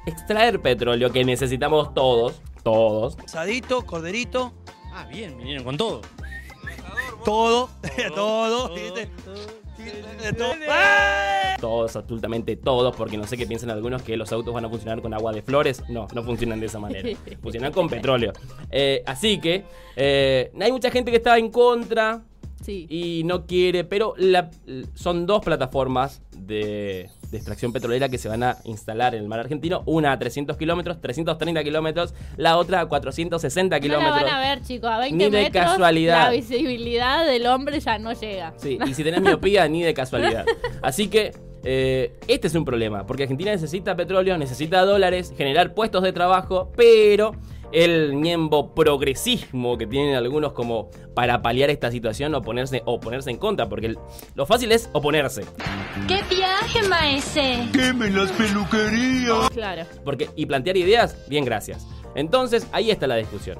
extraer 0.06 0.60
petróleo 0.60 1.10
que 1.10 1.24
necesitamos 1.24 1.94
todos, 1.94 2.40
todos. 2.62 3.18
Asadito, 3.24 3.84
corderito. 3.86 4.52
Ah, 4.92 5.06
bien, 5.06 5.36
vinieron 5.38 5.64
con 5.64 5.76
todo. 5.76 6.00
Todo, 7.24 7.68
todo, 8.14 8.74
¿viste? 8.74 9.10
De. 9.84 11.56
Todos, 11.60 11.96
absolutamente 11.96 12.56
todos, 12.56 12.94
porque 12.96 13.16
no 13.16 13.26
sé 13.26 13.36
qué 13.36 13.46
piensan 13.46 13.70
algunos 13.70 14.02
que 14.02 14.16
los 14.16 14.32
autos 14.32 14.52
van 14.54 14.64
a 14.64 14.68
funcionar 14.68 15.02
con 15.02 15.12
agua 15.14 15.32
de 15.32 15.42
flores. 15.42 15.82
No, 15.88 16.06
no 16.14 16.22
funcionan 16.22 16.60
de 16.60 16.66
esa 16.66 16.78
manera. 16.78 17.08
Funcionan 17.42 17.72
con 17.72 17.88
petróleo. 17.88 18.32
Eh, 18.70 19.02
así 19.06 19.38
que 19.40 19.64
eh, 19.96 20.52
hay 20.60 20.72
mucha 20.72 20.90
gente 20.90 21.10
que 21.10 21.18
está 21.18 21.36
en 21.38 21.50
contra 21.50 22.22
Sí. 22.62 22.86
y 22.90 23.22
no 23.24 23.46
quiere, 23.46 23.84
pero 23.84 24.14
la- 24.18 24.50
son 24.94 25.24
dos 25.26 25.42
plataformas 25.42 26.20
de, 26.36 27.08
de 27.30 27.36
extracción 27.36 27.72
petrolera 27.72 28.08
que 28.08 28.18
se 28.18 28.28
van 28.28 28.42
a 28.42 28.56
instalar 28.64 29.14
en 29.14 29.22
el 29.22 29.28
mar 29.28 29.40
argentino. 29.40 29.82
Una 29.86 30.12
a 30.12 30.18
300 30.18 30.56
kilómetros, 30.56 31.00
330 31.00 31.62
kilómetros, 31.62 32.14
la 32.36 32.56
otra 32.56 32.80
a 32.80 32.86
460 32.86 33.76
No 33.76 33.78
la 33.78 33.80
kilómetros. 33.80 34.22
van 34.22 34.28
a 34.28 34.40
ver, 34.40 34.62
chicos. 34.62 34.90
A 34.90 34.98
20 34.98 35.16
Ni 35.16 35.30
de 35.30 35.42
metros 35.44 35.64
casualidad. 35.64 36.24
la 36.24 36.30
visibilidad 36.30 37.24
del 37.26 37.46
hombre 37.46 37.78
ya 37.80 37.98
no 37.98 38.12
llega. 38.12 38.52
Sí, 38.56 38.78
y 38.84 38.94
si 38.94 39.04
tenés 39.04 39.20
miopía, 39.20 39.68
ni 39.68 39.82
de 39.82 39.94
casualidad. 39.94 40.44
Así 40.82 41.08
que 41.08 41.32
eh, 41.62 42.14
este 42.26 42.46
es 42.48 42.54
un 42.54 42.64
problema, 42.64 43.06
porque 43.06 43.24
Argentina 43.24 43.50
necesita 43.52 43.94
petróleo, 43.94 44.36
necesita 44.38 44.84
dólares, 44.84 45.32
generar 45.36 45.74
puestos 45.74 46.02
de 46.02 46.12
trabajo, 46.12 46.72
pero 46.76 47.32
el 47.72 48.20
ñembo 48.20 48.74
progresismo 48.74 49.78
que 49.78 49.86
tienen 49.86 50.14
algunos 50.16 50.52
como 50.52 50.90
para 51.14 51.42
paliar 51.42 51.70
esta 51.70 51.90
situación 51.90 52.34
o 52.34 52.42
ponerse, 52.42 52.82
o 52.86 52.98
ponerse 53.00 53.30
en 53.30 53.36
contra, 53.38 53.68
porque 53.68 53.86
el- 53.86 53.98
lo 54.34 54.46
fácil 54.46 54.72
es 54.72 54.88
oponerse. 54.92 55.44
¡Qué 56.08 56.20
viaje, 56.34 56.82
maese! 56.88 57.68
¡Quemen 57.72 58.16
las 58.16 58.30
peluquerías! 58.32 59.50
Claro. 59.50 59.82
Porque, 60.04 60.30
y 60.36 60.46
plantear 60.46 60.76
ideas, 60.76 61.16
bien, 61.28 61.44
gracias. 61.44 61.86
Entonces, 62.14 62.66
ahí 62.72 62.90
está 62.90 63.06
la 63.06 63.16
discusión. 63.16 63.58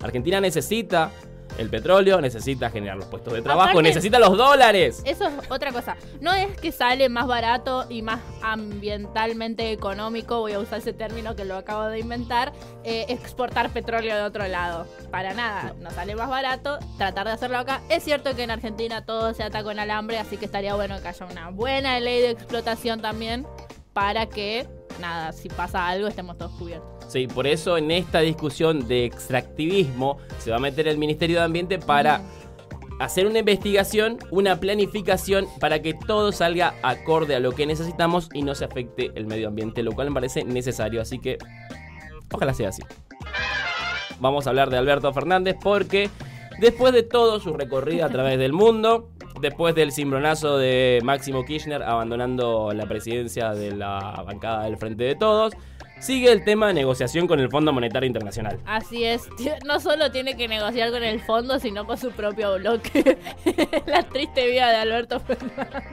Argentina 0.00 0.40
necesita 0.40 1.10
el 1.56 1.70
petróleo, 1.70 2.20
necesita 2.20 2.70
generar 2.70 2.96
los 2.96 3.06
puestos 3.06 3.32
de 3.32 3.42
trabajo, 3.42 3.70
Aparte- 3.70 3.88
necesita 3.88 4.18
los 4.18 4.36
dólares. 4.36 5.02
Eso 5.04 5.26
es 5.26 5.32
otra 5.50 5.72
cosa. 5.72 5.96
No 6.20 6.32
es 6.34 6.56
que 6.60 6.70
sale 6.72 7.08
más 7.08 7.26
barato 7.26 7.86
y 7.88 8.02
más 8.02 8.20
ambientalmente 8.42 9.72
económico, 9.72 10.40
voy 10.40 10.52
a 10.52 10.58
usar 10.58 10.78
ese 10.78 10.92
término 10.92 11.34
que 11.34 11.44
lo 11.44 11.56
acabo 11.56 11.84
de 11.86 11.98
inventar, 11.98 12.52
eh, 12.84 13.06
exportar 13.08 13.70
petróleo 13.70 14.14
de 14.16 14.22
otro 14.22 14.46
lado. 14.46 14.86
Para 15.10 15.34
nada, 15.34 15.74
no 15.80 15.90
sale 15.90 16.14
más 16.14 16.28
barato 16.28 16.78
tratar 16.96 17.26
de 17.26 17.32
hacerlo 17.32 17.58
acá. 17.58 17.80
Es 17.88 18.04
cierto 18.04 18.34
que 18.36 18.42
en 18.44 18.50
Argentina 18.50 19.04
todo 19.04 19.34
se 19.34 19.42
ata 19.42 19.62
con 19.62 19.78
alambre, 19.78 20.18
así 20.18 20.36
que 20.36 20.44
estaría 20.44 20.74
bueno 20.74 21.00
que 21.02 21.08
haya 21.08 21.26
una 21.26 21.50
buena 21.50 21.98
ley 22.00 22.20
de 22.20 22.30
explotación 22.30 23.00
también 23.00 23.46
para 23.92 24.26
que, 24.26 24.66
nada, 24.98 25.32
si 25.32 25.48
pasa 25.48 25.86
algo 25.88 26.08
estemos 26.08 26.36
todos 26.36 26.52
cubiertos. 26.52 26.88
Sí, 27.08 27.26
por 27.26 27.46
eso 27.46 27.78
en 27.78 27.90
esta 27.90 28.20
discusión 28.20 28.86
de 28.86 29.04
extractivismo 29.04 30.18
se 30.38 30.50
va 30.50 30.56
a 30.56 30.60
meter 30.60 30.88
el 30.88 30.98
Ministerio 30.98 31.38
de 31.38 31.44
Ambiente 31.44 31.78
para 31.78 32.22
hacer 32.98 33.26
una 33.26 33.38
investigación, 33.38 34.18
una 34.30 34.58
planificación 34.58 35.46
para 35.60 35.80
que 35.80 35.94
todo 35.94 36.32
salga 36.32 36.74
acorde 36.82 37.34
a 37.34 37.40
lo 37.40 37.52
que 37.52 37.66
necesitamos 37.66 38.28
y 38.34 38.42
no 38.42 38.54
se 38.54 38.64
afecte 38.64 39.12
el 39.14 39.26
medio 39.26 39.48
ambiente, 39.48 39.82
lo 39.82 39.92
cual 39.92 40.08
me 40.08 40.14
parece 40.14 40.44
necesario, 40.44 41.00
así 41.00 41.18
que 41.18 41.38
ojalá 42.32 42.52
sea 42.54 42.70
así. 42.70 42.82
Vamos 44.20 44.46
a 44.46 44.50
hablar 44.50 44.68
de 44.70 44.78
Alberto 44.78 45.12
Fernández 45.12 45.56
porque 45.62 46.10
después 46.58 46.92
de 46.92 47.04
todo 47.04 47.38
su 47.38 47.52
recorrido 47.54 48.04
a 48.04 48.08
través 48.08 48.38
del 48.38 48.52
mundo, 48.52 49.10
después 49.40 49.74
del 49.74 49.92
cimbronazo 49.92 50.58
de 50.58 51.00
Máximo 51.02 51.44
Kirchner 51.44 51.82
abandonando 51.82 52.72
la 52.72 52.86
presidencia 52.86 53.50
de 53.52 53.74
la 53.74 54.22
bancada 54.26 54.64
del 54.64 54.76
Frente 54.76 55.04
de 55.04 55.14
Todos, 55.14 55.54
sigue 56.00 56.30
el 56.32 56.44
tema 56.44 56.68
de 56.68 56.74
negociación 56.74 57.26
con 57.26 57.40
el 57.40 57.50
Fondo 57.50 57.72
Monetario 57.72 58.06
Internacional. 58.06 58.58
Así 58.64 59.04
es, 59.04 59.28
no 59.66 59.80
solo 59.80 60.10
tiene 60.10 60.36
que 60.36 60.48
negociar 60.48 60.90
con 60.90 61.02
el 61.02 61.20
fondo, 61.20 61.58
sino 61.58 61.86
con 61.86 61.98
su 61.98 62.10
propio 62.12 62.56
bloque. 62.56 63.18
La 63.86 64.02
triste 64.02 64.46
vida 64.46 64.70
de 64.70 64.76
Alberto 64.76 65.20
Fernández, 65.20 65.84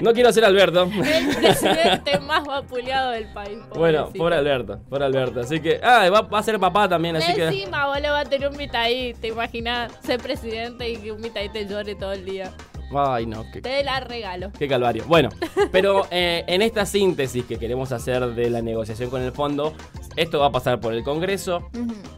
No 0.00 0.12
quiero 0.12 0.32
ser 0.32 0.44
Alberto. 0.44 0.84
el 1.04 1.36
presidente 1.36 2.18
más 2.20 2.44
vapuleado 2.44 3.10
del 3.10 3.32
país. 3.32 3.58
Bueno, 3.74 3.98
pobrecito. 3.98 4.24
por 4.24 4.32
Alberto, 4.32 4.80
por 4.88 5.02
Alberto. 5.02 5.40
Así 5.40 5.60
que, 5.60 5.80
ah, 5.82 6.08
va, 6.10 6.22
va 6.22 6.38
a 6.38 6.42
ser 6.42 6.58
papá 6.58 6.88
también, 6.88 7.16
así 7.16 7.34
que... 7.34 7.44
Encima, 7.44 7.86
boludo, 7.86 8.12
va 8.12 8.20
a 8.20 8.24
tener 8.24 8.48
un 8.48 8.56
mitad 8.56 8.86
¿Te 9.20 9.28
imaginas 9.28 9.92
ser 10.02 10.20
presidente 10.20 10.88
y 10.88 10.96
que 10.96 11.12
un 11.12 11.20
mitad 11.20 11.40
te 11.52 11.66
llore 11.66 11.94
todo 11.94 12.12
el 12.12 12.24
día? 12.24 12.52
Ay, 12.94 13.26
no, 13.26 13.44
qué, 13.52 13.62
Te 13.62 13.82
la 13.84 14.00
regalo. 14.00 14.50
qué 14.58 14.68
calvario. 14.68 15.04
Bueno, 15.06 15.28
pero 15.70 16.06
eh, 16.10 16.44
en 16.46 16.62
esta 16.62 16.86
síntesis 16.86 17.44
que 17.44 17.58
queremos 17.58 17.92
hacer 17.92 18.34
de 18.34 18.50
la 18.50 18.62
negociación 18.62 19.10
con 19.10 19.22
el 19.22 19.32
fondo, 19.32 19.74
esto 20.16 20.40
va 20.40 20.46
a 20.46 20.52
pasar 20.52 20.80
por 20.80 20.92
el 20.92 21.02
Congreso. 21.02 21.68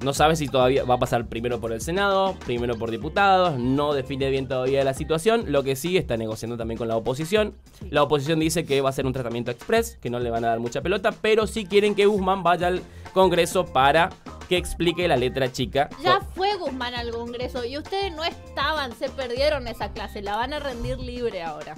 No 0.03 0.13
sabe 0.13 0.37
si 0.37 0.49
todavía 0.49 0.85
va 0.85 0.95
a 0.95 0.99
pasar 0.99 1.27
primero 1.27 1.61
por 1.61 1.73
el 1.73 1.81
Senado, 1.81 2.35
primero 2.45 2.77
por 2.77 2.91
diputados, 2.91 3.59
no 3.59 3.95
define 3.95 4.31
bien 4.31 4.49
todavía 4.49 4.85
la 4.85 4.95
situación. 4.95 5.45
Lo 5.49 5.63
que 5.63 5.77
sí 5.77 5.97
está 5.97 6.17
negociando 6.17 6.57
también 6.57 6.79
con 6.79 6.89
la 6.89 6.97
oposición. 6.97 7.55
La 7.91 8.03
oposición 8.03 8.41
dice 8.41 8.65
que 8.65 8.81
va 8.81 8.91
a 8.91 8.93
ser 8.93 9.07
un 9.07 9.13
tratamiento 9.13 9.51
express, 9.51 9.97
que 10.01 10.11
no 10.11 10.19
le 10.19 10.31
van 10.31 10.45
a 10.45 10.49
dar 10.49 10.61
mucha 10.61 10.83
pelota, 10.83 11.13
pero 11.13 11.47
sí 11.47 11.67
quieren 11.67 11.95
que 11.95 12.07
Guzmán 12.07 12.43
vaya 12.43 12.67
al 12.67 12.83
Congreso 13.13 13.65
para 13.67 14.11
que 14.49 14.57
explique 14.57 15.07
la 15.09 15.17
letra 15.17 15.51
chica. 15.51 15.89
Ya 16.03 16.21
fue 16.21 16.55
Guzmán 16.57 16.95
al 16.95 17.11
Congreso 17.11 17.65
y 17.65 17.79
ustedes 17.79 18.13
no 18.15 18.25
estaban, 18.25 18.93
se 18.97 19.09
perdieron 19.09 19.67
esa 19.69 19.93
clase, 19.93 20.23
la 20.23 20.37
van 20.37 20.53
a 20.53 20.59
rendir 20.61 20.99
libre 20.99 21.43
ahora. 21.43 21.75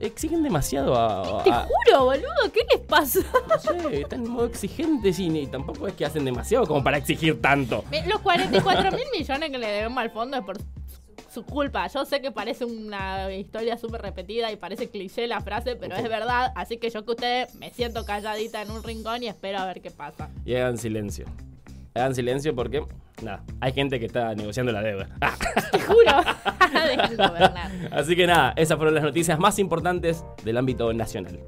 Exigen 0.00 0.42
demasiado 0.42 0.94
a. 0.98 1.42
Te 1.44 1.50
juro, 1.52 2.04
boludo, 2.04 2.52
¿qué 2.54 2.60
les 2.72 2.80
pasa? 2.86 3.20
no 3.48 3.58
sé, 3.58 4.00
están 4.00 4.24
en 4.24 4.30
modo 4.30 4.46
exigentes 4.46 5.18
y 5.18 5.28
ni- 5.28 5.46
tampoco 5.46 5.86
es 5.86 5.92
que 5.94 6.06
hacen 6.06 6.24
demasiado 6.24 6.66
como 6.66 6.82
para 6.82 6.96
exigir 6.96 7.42
tanto. 7.42 7.84
Los 8.06 8.20
44 8.22 8.90
mil 8.92 9.04
millones 9.18 9.50
que 9.50 9.58
le 9.58 9.66
debemos 9.66 9.98
al 9.98 10.10
fondo 10.10 10.38
es 10.38 10.44
por 10.44 10.56
su 11.30 11.44
culpa. 11.44 11.86
Yo 11.88 12.06
sé 12.06 12.22
que 12.22 12.30
parece 12.30 12.64
una 12.64 13.30
historia 13.34 13.76
súper 13.76 14.00
repetida 14.00 14.50
y 14.50 14.56
parece 14.56 14.88
cliché 14.88 15.26
la 15.26 15.42
frase, 15.42 15.76
pero 15.76 15.94
es 15.96 16.08
verdad. 16.08 16.52
Así 16.54 16.78
que 16.78 16.88
yo 16.88 17.04
que 17.04 17.10
ustedes 17.10 17.54
me 17.56 17.70
siento 17.70 18.06
calladita 18.06 18.62
en 18.62 18.70
un 18.70 18.82
rincón 18.82 19.22
y 19.22 19.28
espero 19.28 19.58
a 19.58 19.66
ver 19.66 19.82
qué 19.82 19.90
pasa. 19.90 20.30
Y 20.46 20.54
hagan 20.54 20.78
silencio. 20.78 21.26
Hagan 21.94 22.14
silencio 22.14 22.54
porque, 22.54 22.84
nada, 23.22 23.44
hay 23.60 23.72
gente 23.72 24.00
que 24.00 24.06
está 24.06 24.34
negociando 24.34 24.72
la 24.72 24.80
deuda. 24.82 25.08
Te 25.72 25.80
juro. 25.80 26.10
Así 27.90 28.16
que 28.16 28.26
nada, 28.26 28.54
esas 28.56 28.76
fueron 28.76 28.94
las 28.94 29.04
noticias 29.04 29.38
más 29.38 29.58
importantes 29.58 30.24
del 30.42 30.56
ámbito 30.56 30.92
nacional. 30.92 31.38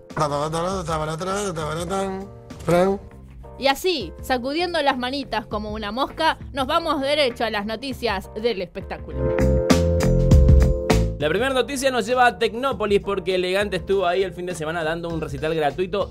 Y 3.58 3.68
así, 3.68 4.12
sacudiendo 4.20 4.82
las 4.82 4.98
manitas 4.98 5.46
como 5.46 5.72
una 5.72 5.92
mosca, 5.92 6.38
nos 6.52 6.66
vamos 6.66 7.00
derecho 7.00 7.44
a 7.44 7.50
las 7.50 7.66
noticias 7.66 8.28
del 8.34 8.60
espectáculo. 8.60 9.53
La 11.18 11.28
primera 11.28 11.54
noticia 11.54 11.90
nos 11.90 12.06
lleva 12.06 12.26
a 12.26 12.38
Tecnópolis 12.38 13.00
porque 13.00 13.36
Elegante 13.36 13.76
estuvo 13.76 14.06
ahí 14.06 14.22
el 14.24 14.32
fin 14.32 14.46
de 14.46 14.54
semana 14.54 14.82
dando 14.82 15.08
un 15.08 15.20
recital 15.20 15.54
gratuito 15.54 16.10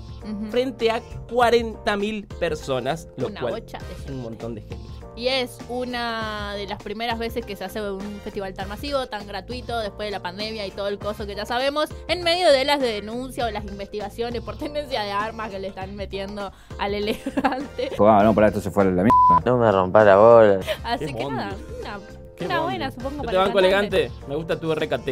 frente 0.50 0.90
a 0.90 1.00
40.000 1.28 2.26
personas, 2.38 3.08
lo 3.16 3.26
Una 3.28 3.40
cual 3.40 3.52
bocha 3.52 3.78
de 3.78 4.02
es 4.04 4.10
un 4.10 4.22
montón 4.22 4.54
de 4.54 4.62
gente. 4.62 4.82
Y 5.16 5.28
es 5.28 5.58
una 5.68 6.54
de 6.56 6.66
las 6.66 6.82
primeras 6.82 7.18
veces 7.20 7.46
que 7.46 7.54
se 7.54 7.62
hace 7.64 7.80
un 7.88 8.20
festival 8.24 8.52
tan 8.54 8.68
masivo, 8.68 9.06
tan 9.06 9.26
gratuito, 9.28 9.78
después 9.78 10.08
de 10.08 10.10
la 10.10 10.20
pandemia 10.20 10.66
y 10.66 10.72
todo 10.72 10.88
el 10.88 10.98
coso 10.98 11.24
que 11.26 11.36
ya 11.36 11.46
sabemos, 11.46 11.88
en 12.08 12.24
medio 12.24 12.50
de 12.50 12.64
las 12.64 12.80
denuncias 12.80 13.46
o 13.46 13.50
las 13.52 13.64
investigaciones 13.66 14.42
por 14.42 14.56
tenencia 14.56 15.02
de 15.04 15.12
armas 15.12 15.50
que 15.50 15.60
le 15.60 15.68
están 15.68 15.94
metiendo 15.94 16.50
al 16.78 16.94
elegante. 16.94 17.90
Ah, 18.00 18.22
no, 18.24 18.34
para 18.34 18.48
esto 18.48 18.60
se 18.60 18.70
fue 18.72 18.82
a 18.82 18.86
la 18.86 19.04
mierda. 19.04 19.42
No 19.44 19.58
me 19.58 19.70
rompa 19.70 20.02
la 20.02 20.16
bola. 20.16 20.60
Así 20.82 21.06
Qué 21.06 21.14
que 21.14 21.22
bondi. 21.22 21.36
nada, 21.36 21.56
una, 21.80 22.00
una 22.40 22.60
buena 22.60 22.90
supongo 22.90 23.16
Yo 23.16 23.22
para 23.22 23.30
te 23.30 23.36
el 23.36 23.44
banco 23.44 23.58
elegante, 23.58 24.10
me 24.28 24.34
gusta 24.36 24.58
tu 24.58 24.74
RKT. 24.74 25.08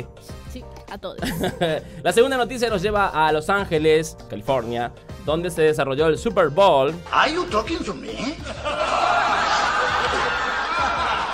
Sí, 0.52 0.64
a 0.90 0.98
todos. 0.98 1.16
La 2.02 2.12
segunda 2.12 2.36
noticia 2.36 2.68
nos 2.68 2.82
lleva 2.82 3.08
a 3.08 3.32
Los 3.32 3.48
Ángeles, 3.48 4.16
California, 4.28 4.92
donde 5.24 5.50
se 5.50 5.62
desarrolló 5.62 6.06
el 6.08 6.18
Super 6.18 6.48
Bowl. 6.48 6.92
Are 7.10 7.32
you 7.32 7.44
talking 7.46 7.78
to 7.84 7.94
me? 7.94 8.34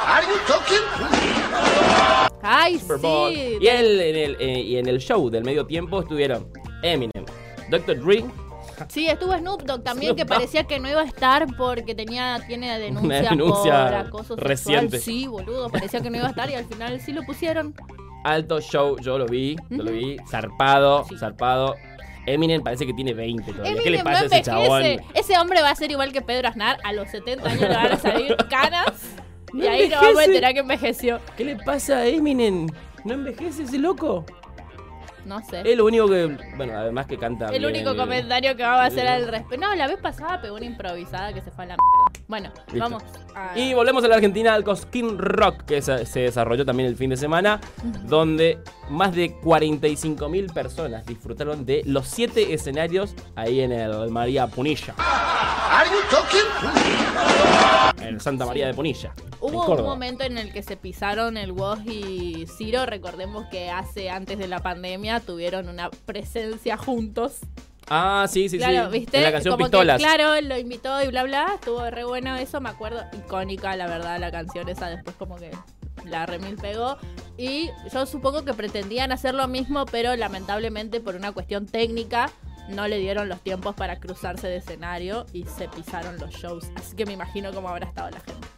Are 0.06 0.26
you 0.26 0.38
talking 0.46 0.84
to 0.98 1.04
me? 1.10 1.18
Ay, 2.42 2.78
Super 2.78 2.98
Bowl. 2.98 3.32
sí. 3.34 3.58
Y, 3.60 3.66
el- 3.66 4.00
en 4.00 4.16
el, 4.16 4.36
eh, 4.40 4.60
y 4.60 4.76
en 4.78 4.86
el 4.88 4.98
show 4.98 5.28
del 5.30 5.44
medio 5.44 5.66
tiempo 5.66 6.00
estuvieron 6.00 6.50
Eminem, 6.82 7.24
Dr. 7.70 8.00
Dre, 8.00 8.24
Sí, 8.88 9.06
estuvo 9.08 9.36
Snoop 9.36 9.62
Dogg 9.62 9.82
también, 9.82 10.10
Snoop 10.12 10.18
que 10.18 10.26
parecía 10.26 10.64
que 10.64 10.78
no 10.80 10.88
iba 10.88 11.00
a 11.00 11.04
estar 11.04 11.46
porque 11.56 11.94
tenía 11.94 12.38
tiene 12.46 12.78
denuncia, 12.78 13.20
Una 13.20 13.30
denuncia 13.30 13.84
por 13.86 13.94
acoso 13.94 14.34
sexual. 14.34 14.48
reciente. 14.48 14.98
Sí, 15.00 15.26
boludo, 15.26 15.68
parecía 15.70 16.00
que 16.00 16.10
no 16.10 16.16
iba 16.18 16.26
a 16.26 16.30
estar 16.30 16.48
y 16.50 16.54
al 16.54 16.64
final 16.64 17.00
sí 17.00 17.12
lo 17.12 17.22
pusieron. 17.24 17.74
alto 18.24 18.60
show, 18.60 18.96
yo 19.00 19.18
lo 19.18 19.26
vi, 19.26 19.56
yo 19.70 19.82
lo 19.82 19.90
vi, 19.92 20.16
zarpado, 20.28 21.04
zarpado. 21.18 21.74
Eminem 22.26 22.62
parece 22.62 22.84
que 22.86 22.92
tiene 22.92 23.14
20 23.14 23.52
todavía. 23.52 23.82
¿Qué 23.82 23.90
le 23.90 24.04
pasa 24.04 24.18
a 24.18 24.20
no 24.20 24.26
ese 24.26 24.42
chabón? 24.42 24.82
Ese 25.14 25.38
hombre 25.38 25.62
va 25.62 25.70
a 25.70 25.74
ser 25.74 25.90
igual 25.90 26.12
que 26.12 26.20
Pedro 26.20 26.48
Aznar. 26.48 26.78
A 26.84 26.92
los 26.92 27.08
70 27.10 27.48
años 27.48 27.60
le 27.62 27.68
van 27.68 27.92
a 27.92 27.96
salir 28.00 28.36
canas. 28.50 28.92
Y 29.54 29.58
No 29.58 29.70
ahí 29.70 29.88
nos 29.88 29.98
vamos 30.02 30.18
a 30.18 30.24
enterar 30.24 30.52
que 30.52 30.60
envejeció. 30.60 31.20
¿Qué 31.38 31.44
le 31.46 31.56
pasa 31.56 31.98
a 31.98 32.06
Eminem? 32.06 32.66
¿No 33.04 33.14
envejece 33.14 33.62
ese 33.62 33.78
loco? 33.78 34.26
No 35.28 35.44
sé. 35.44 35.60
Es 35.70 35.76
lo 35.76 35.84
único 35.84 36.08
que, 36.08 36.38
bueno, 36.56 36.72
además 36.78 37.06
que 37.06 37.18
canta 37.18 37.48
El 37.48 37.60
bien, 37.60 37.66
único 37.66 37.94
comentario 37.94 38.56
que 38.56 38.62
vamos 38.62 38.80
a 38.80 38.84
hacer 38.86 39.06
al 39.06 39.28
respecto. 39.28 39.66
No, 39.66 39.74
la 39.74 39.86
vez 39.86 39.98
pasada 40.00 40.40
pegó 40.40 40.56
una 40.56 40.64
improvisada 40.64 41.34
que 41.34 41.42
se 41.42 41.50
fue 41.50 41.64
a 41.64 41.66
la 41.68 41.76
mierda. 41.76 42.22
Bueno, 42.28 42.50
Listo. 42.68 42.78
vamos 42.80 43.02
a... 43.34 43.58
Y 43.58 43.74
volvemos 43.74 44.02
a 44.04 44.08
la 44.08 44.14
Argentina 44.14 44.54
al 44.54 44.64
Cosquín 44.64 45.18
Rock, 45.18 45.64
que 45.64 45.82
se, 45.82 46.06
se 46.06 46.20
desarrolló 46.20 46.64
también 46.64 46.88
el 46.88 46.96
fin 46.96 47.10
de 47.10 47.18
semana, 47.18 47.60
donde 48.04 48.58
más 48.88 49.14
de 49.14 49.38
45.000 49.40 50.52
personas 50.54 51.04
disfrutaron 51.04 51.66
de 51.66 51.82
los 51.84 52.06
siete 52.06 52.54
escenarios 52.54 53.14
ahí 53.36 53.60
en 53.60 53.72
el 53.72 54.10
María 54.10 54.46
Punilla, 54.46 54.94
en 58.00 58.06
el 58.08 58.20
Santa 58.20 58.46
María 58.46 58.66
de 58.66 58.74
Punilla. 58.74 59.12
Hubo 59.40 59.66
un 59.74 59.84
momento 59.84 60.24
en 60.24 60.36
el 60.36 60.52
que 60.52 60.62
se 60.62 60.76
pisaron 60.76 61.36
el 61.36 61.52
Woz 61.52 61.78
y 61.86 62.46
Ciro. 62.46 62.86
Recordemos 62.86 63.46
que 63.46 63.70
hace, 63.70 64.10
antes 64.10 64.38
de 64.38 64.48
la 64.48 64.58
pandemia, 64.58 65.17
tuvieron 65.20 65.68
una 65.68 65.90
presencia 65.90 66.76
juntos. 66.76 67.36
Ah, 67.90 68.26
sí, 68.28 68.48
sí, 68.48 68.58
claro, 68.58 68.90
sí. 68.90 68.98
¿viste? 68.98 69.16
En 69.16 69.22
la 69.24 69.32
canción 69.32 69.52
Como 69.52 69.64
que, 69.64 69.70
Pistolas. 69.70 69.98
claro, 69.98 70.40
lo 70.42 70.58
invitó 70.58 71.02
y 71.02 71.08
bla, 71.08 71.22
bla. 71.24 71.52
Estuvo 71.54 71.88
re 71.90 72.04
bueno 72.04 72.36
eso, 72.36 72.60
me 72.60 72.68
acuerdo. 72.68 73.02
Icónica, 73.12 73.74
la 73.76 73.86
verdad, 73.86 74.18
la 74.20 74.30
canción 74.30 74.68
esa. 74.68 74.90
Después 74.90 75.16
como 75.16 75.36
que 75.36 75.50
la 76.04 76.26
remil 76.26 76.56
pegó. 76.56 76.98
Y 77.38 77.70
yo 77.92 78.04
supongo 78.04 78.44
que 78.44 78.52
pretendían 78.52 79.12
hacer 79.12 79.34
lo 79.34 79.48
mismo, 79.48 79.86
pero 79.86 80.16
lamentablemente 80.16 81.00
por 81.00 81.14
una 81.14 81.32
cuestión 81.32 81.66
técnica 81.66 82.30
no 82.68 82.86
le 82.88 82.98
dieron 82.98 83.28
los 83.30 83.40
tiempos 83.40 83.74
para 83.74 83.98
cruzarse 83.98 84.48
de 84.48 84.56
escenario 84.56 85.24
y 85.32 85.44
se 85.44 85.68
pisaron 85.68 86.18
los 86.18 86.30
shows. 86.34 86.66
Así 86.76 86.94
que 86.94 87.06
me 87.06 87.14
imagino 87.14 87.52
cómo 87.52 87.68
habrá 87.70 87.86
estado 87.86 88.10
la 88.10 88.20
gente. 88.20 88.48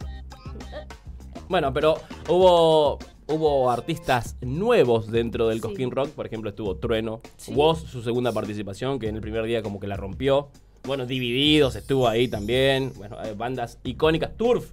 Bueno, 1.47 1.73
pero 1.73 2.01
hubo 2.27 2.97
hubo 3.31 3.69
artistas 3.71 4.35
nuevos 4.41 5.11
dentro 5.11 5.47
del 5.47 5.57
Sí. 5.57 5.61
Cosquín 5.61 5.91
Rock. 5.91 6.09
Por 6.09 6.25
ejemplo, 6.25 6.49
estuvo 6.49 6.75
Trueno. 6.75 7.21
Sí. 7.37 7.53
Woz, 7.53 7.83
su 7.83 8.01
segunda 8.03 8.31
participación, 8.31 8.99
que 8.99 9.07
en 9.07 9.15
el 9.15 9.21
primer 9.21 9.45
día 9.45 9.61
como 9.63 9.79
que 9.79 9.87
la 9.87 9.97
rompió. 9.97 10.49
Bueno, 10.83 11.05
Divididos 11.05 11.75
estuvo 11.75 12.07
ahí 12.07 12.27
también. 12.27 12.91
Bueno, 12.97 13.17
eh, 13.23 13.33
bandas 13.37 13.77
icónicas. 13.83 14.35
Turf. 14.37 14.69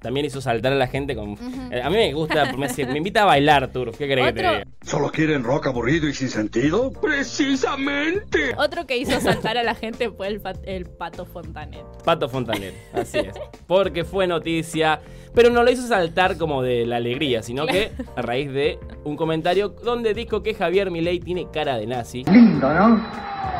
También 0.00 0.26
hizo 0.26 0.40
saltar 0.40 0.72
a 0.72 0.76
la 0.76 0.86
gente 0.86 1.14
con... 1.14 1.36
Eh, 1.70 1.80
a 1.82 1.88
mí 1.90 1.96
me 1.96 2.12
gusta, 2.12 2.52
me, 2.56 2.68
me 2.86 2.98
invita 2.98 3.22
a 3.22 3.26
bailar, 3.26 3.68
Turf. 3.72 3.96
¿Qué 3.96 4.08
querés 4.08 4.26
que 4.26 4.32
te 4.32 4.40
diga? 4.40 4.64
¿Solo 4.82 5.10
quieren 5.10 5.44
rock 5.44 5.66
aburrido 5.66 6.08
y 6.08 6.14
sin 6.14 6.28
sentido? 6.28 6.90
¡Precisamente! 7.00 8.54
Otro 8.56 8.86
que 8.86 8.96
hizo 8.96 9.20
saltar 9.20 9.58
a 9.58 9.62
la 9.62 9.74
gente 9.74 10.10
fue 10.10 10.28
el, 10.28 10.40
el 10.64 10.86
Pato 10.86 11.26
Fontanet. 11.26 11.84
Pato 12.04 12.28
Fontanet, 12.28 12.74
así 12.94 13.18
es. 13.18 13.34
Porque 13.66 14.04
fue 14.04 14.26
noticia, 14.26 15.00
pero 15.34 15.50
no 15.50 15.62
lo 15.62 15.70
hizo 15.70 15.86
saltar 15.86 16.36
como 16.38 16.62
de 16.62 16.86
la 16.86 16.96
alegría, 16.96 17.42
sino 17.42 17.66
que 17.66 17.92
a 18.16 18.22
raíz 18.22 18.50
de 18.52 18.78
un 19.04 19.16
comentario 19.16 19.68
donde 19.68 20.14
dijo 20.14 20.42
que 20.42 20.54
Javier 20.54 20.90
Milei 20.90 21.20
tiene 21.20 21.46
cara 21.52 21.76
de 21.76 21.86
nazi. 21.86 22.24
Lindo, 22.24 22.72
¿no? 22.72 23.06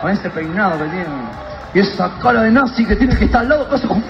Con 0.00 0.10
ese 0.10 0.30
peinado 0.30 0.78
que 0.84 0.90
tiene. 0.90 1.06
Y 1.74 1.78
esa 1.80 2.18
cara 2.20 2.42
de 2.42 2.50
nazi 2.50 2.84
que 2.86 2.96
tiene 2.96 3.16
que 3.16 3.26
estar 3.26 3.42
al 3.42 3.48
lado. 3.50 3.68
como- 3.86 4.02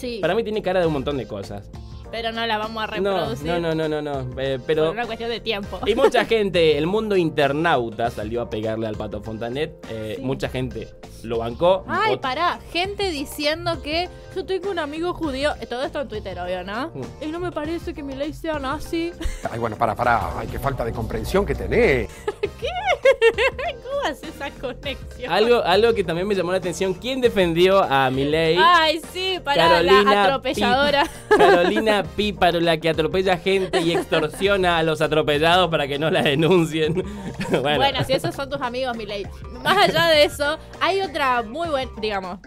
Sí, 0.00 0.18
Para 0.20 0.34
mí 0.34 0.42
tiene 0.42 0.62
cara 0.62 0.80
de 0.80 0.86
un 0.86 0.92
montón 0.94 1.16
de 1.16 1.26
cosas. 1.26 1.68
pero 2.10 2.32
no 2.32 2.44
la 2.46 2.58
vamos 2.58 2.82
a 2.82 2.86
reproducir 2.88 3.46
no, 3.46 3.60
no, 3.60 3.72
no, 3.74 3.88
no, 3.88 4.02
no. 4.02 4.20
eh, 4.40 4.56
por 4.58 4.66
pero 4.66 4.90
una 4.90 5.06
cuestión 5.06 5.30
de 5.30 5.38
tiempo. 5.40 5.78
y 5.86 5.94
mucha 5.94 6.24
gente, 6.34 6.76
el 6.76 6.86
mundo 6.88 7.16
internauta 7.16 8.10
salió 8.10 8.40
a 8.42 8.50
pegarle 8.50 8.86
al 8.88 8.96
Pato 8.96 9.20
Fontanet. 9.22 9.72
eh, 9.90 10.14
Sí. 10.16 10.22
Mucha 10.22 10.48
gente 10.48 10.88
lo 11.22 11.38
bancó. 11.38 11.84
Ay, 11.86 12.14
Ot- 12.14 12.20
pará, 12.20 12.58
gente 12.72 13.10
diciendo 13.10 13.80
que 13.82 14.08
yo 14.34 14.44
tengo 14.46 14.70
un 14.70 14.78
amigo 14.78 15.12
judío, 15.12 15.52
eh, 15.60 15.66
todo 15.66 15.82
esto 15.84 16.00
en 16.00 16.08
Twitter, 16.08 16.38
obvio, 16.40 16.64
¿no? 16.64 16.88
Mm. 16.94 17.02
Y 17.24 17.26
no 17.26 17.38
me 17.40 17.52
parece 17.52 17.92
que 17.94 18.02
mi 18.02 18.14
ley 18.14 18.32
sea 18.32 18.58
nazi. 18.58 19.12
Ay, 19.50 19.58
bueno, 19.58 19.76
para, 19.76 19.94
para. 19.94 20.38
Ay, 20.40 20.48
qué 20.48 20.58
falta 20.58 20.84
de 20.84 20.92
comprensión 20.92 21.44
que 21.46 21.54
tenés. 21.54 22.08
¿Cómo 23.82 24.00
hace 24.06 24.28
esa 24.28 24.50
conexión? 24.50 25.30
Algo, 25.32 25.62
algo 25.62 25.94
que 25.94 26.04
también 26.04 26.26
me 26.26 26.34
llamó 26.34 26.52
la 26.52 26.58
atención. 26.58 26.94
¿Quién 26.94 27.20
defendió 27.20 27.82
a 27.82 28.10
Milei? 28.10 28.56
Ay, 28.58 29.00
sí, 29.12 29.38
pará, 29.44 29.82
la 29.82 30.24
atropelladora. 30.24 31.04
Pi- 31.04 31.36
Carolina 31.38 32.02
Píparo, 32.16 32.60
la 32.60 32.78
que 32.78 32.88
atropella 32.88 33.36
gente 33.36 33.80
y 33.80 33.92
extorsiona 33.92 34.78
a 34.78 34.82
los 34.82 35.00
atropellados 35.00 35.70
para 35.70 35.86
que 35.86 35.98
no 35.98 36.10
la 36.10 36.22
denuncien. 36.22 36.94
bueno, 37.50 37.76
Bueno. 37.78 38.04
si 38.06 38.12
esos 38.14 38.34
son 38.34 38.48
tus 38.48 38.60
amigos, 38.60 38.96
mi 38.96 39.06
ley. 39.06 39.26
Más 39.62 39.76
allá 39.76 40.06
de 40.06 40.24
eso, 40.24 40.58
hay 40.80 41.00
otra 41.00 41.42
muy 41.42 41.68
buena, 41.68 41.90
digamos. 42.00 42.38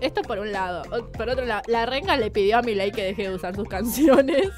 Esto 0.00 0.22
por 0.22 0.38
un 0.38 0.50
lado. 0.52 0.82
Por 1.12 1.28
otro 1.28 1.44
lado, 1.44 1.62
la 1.66 1.84
renga 1.84 2.16
le 2.16 2.30
pidió 2.30 2.56
a 2.58 2.62
Milei 2.62 2.90
que 2.90 3.02
deje 3.04 3.24
de 3.28 3.34
usar 3.34 3.54
sus 3.54 3.68
canciones. 3.68 4.48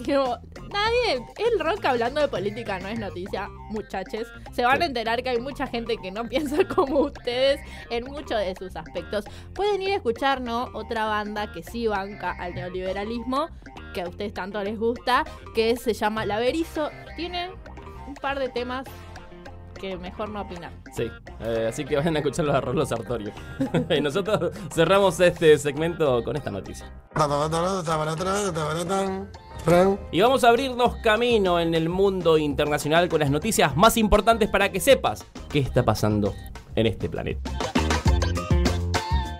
Digo, 0.00 0.38
nadie, 0.70 1.26
el 1.36 1.60
rock 1.60 1.84
hablando 1.84 2.20
de 2.20 2.28
política 2.28 2.78
no 2.80 2.88
es 2.88 2.98
noticia, 2.98 3.48
muchachos. 3.70 4.26
Se 4.52 4.64
van 4.64 4.82
a 4.82 4.86
enterar 4.86 5.22
que 5.22 5.30
hay 5.30 5.40
mucha 5.40 5.66
gente 5.66 5.96
que 5.98 6.10
no 6.10 6.28
piensa 6.28 6.66
como 6.74 7.00
ustedes 7.00 7.60
en 7.90 8.04
muchos 8.04 8.38
de 8.38 8.54
sus 8.58 8.74
aspectos. 8.76 9.24
Pueden 9.54 9.82
ir 9.82 9.92
a 9.92 9.96
escuchar, 9.96 10.40
¿no? 10.40 10.70
Otra 10.74 11.04
banda 11.04 11.52
que 11.52 11.62
sí 11.62 11.86
banca 11.86 12.32
al 12.32 12.54
neoliberalismo, 12.54 13.48
que 13.94 14.02
a 14.02 14.08
ustedes 14.08 14.32
tanto 14.32 14.62
les 14.62 14.78
gusta, 14.78 15.24
que 15.54 15.76
se 15.76 15.92
llama 15.92 16.24
La 16.26 16.38
Berizo. 16.38 16.90
Tiene 17.16 17.50
un 18.06 18.14
par 18.14 18.38
de 18.38 18.48
temas 18.48 18.86
que 19.78 19.96
mejor 19.96 20.28
no 20.28 20.42
opinar. 20.42 20.70
Sí, 20.94 21.10
eh, 21.40 21.66
así 21.68 21.84
que 21.84 21.96
vayan 21.96 22.14
a 22.14 22.20
escuchar 22.20 22.44
los 22.44 22.54
arroz 22.54 22.88
Sartorio. 22.88 23.32
y 23.90 24.00
nosotros 24.00 24.52
cerramos 24.72 25.18
este 25.18 25.58
segmento 25.58 26.22
con 26.22 26.36
esta 26.36 26.50
noticia. 26.50 26.90
Y 30.10 30.20
vamos 30.20 30.42
a 30.42 30.48
abrirnos 30.48 30.96
camino 30.96 31.60
en 31.60 31.74
el 31.74 31.88
mundo 31.88 32.36
internacional 32.36 33.08
con 33.08 33.20
las 33.20 33.30
noticias 33.30 33.76
más 33.76 33.96
importantes 33.96 34.48
para 34.48 34.72
que 34.72 34.80
sepas 34.80 35.24
qué 35.48 35.60
está 35.60 35.84
pasando 35.84 36.34
en 36.74 36.86
este 36.88 37.08
planeta. 37.08 37.48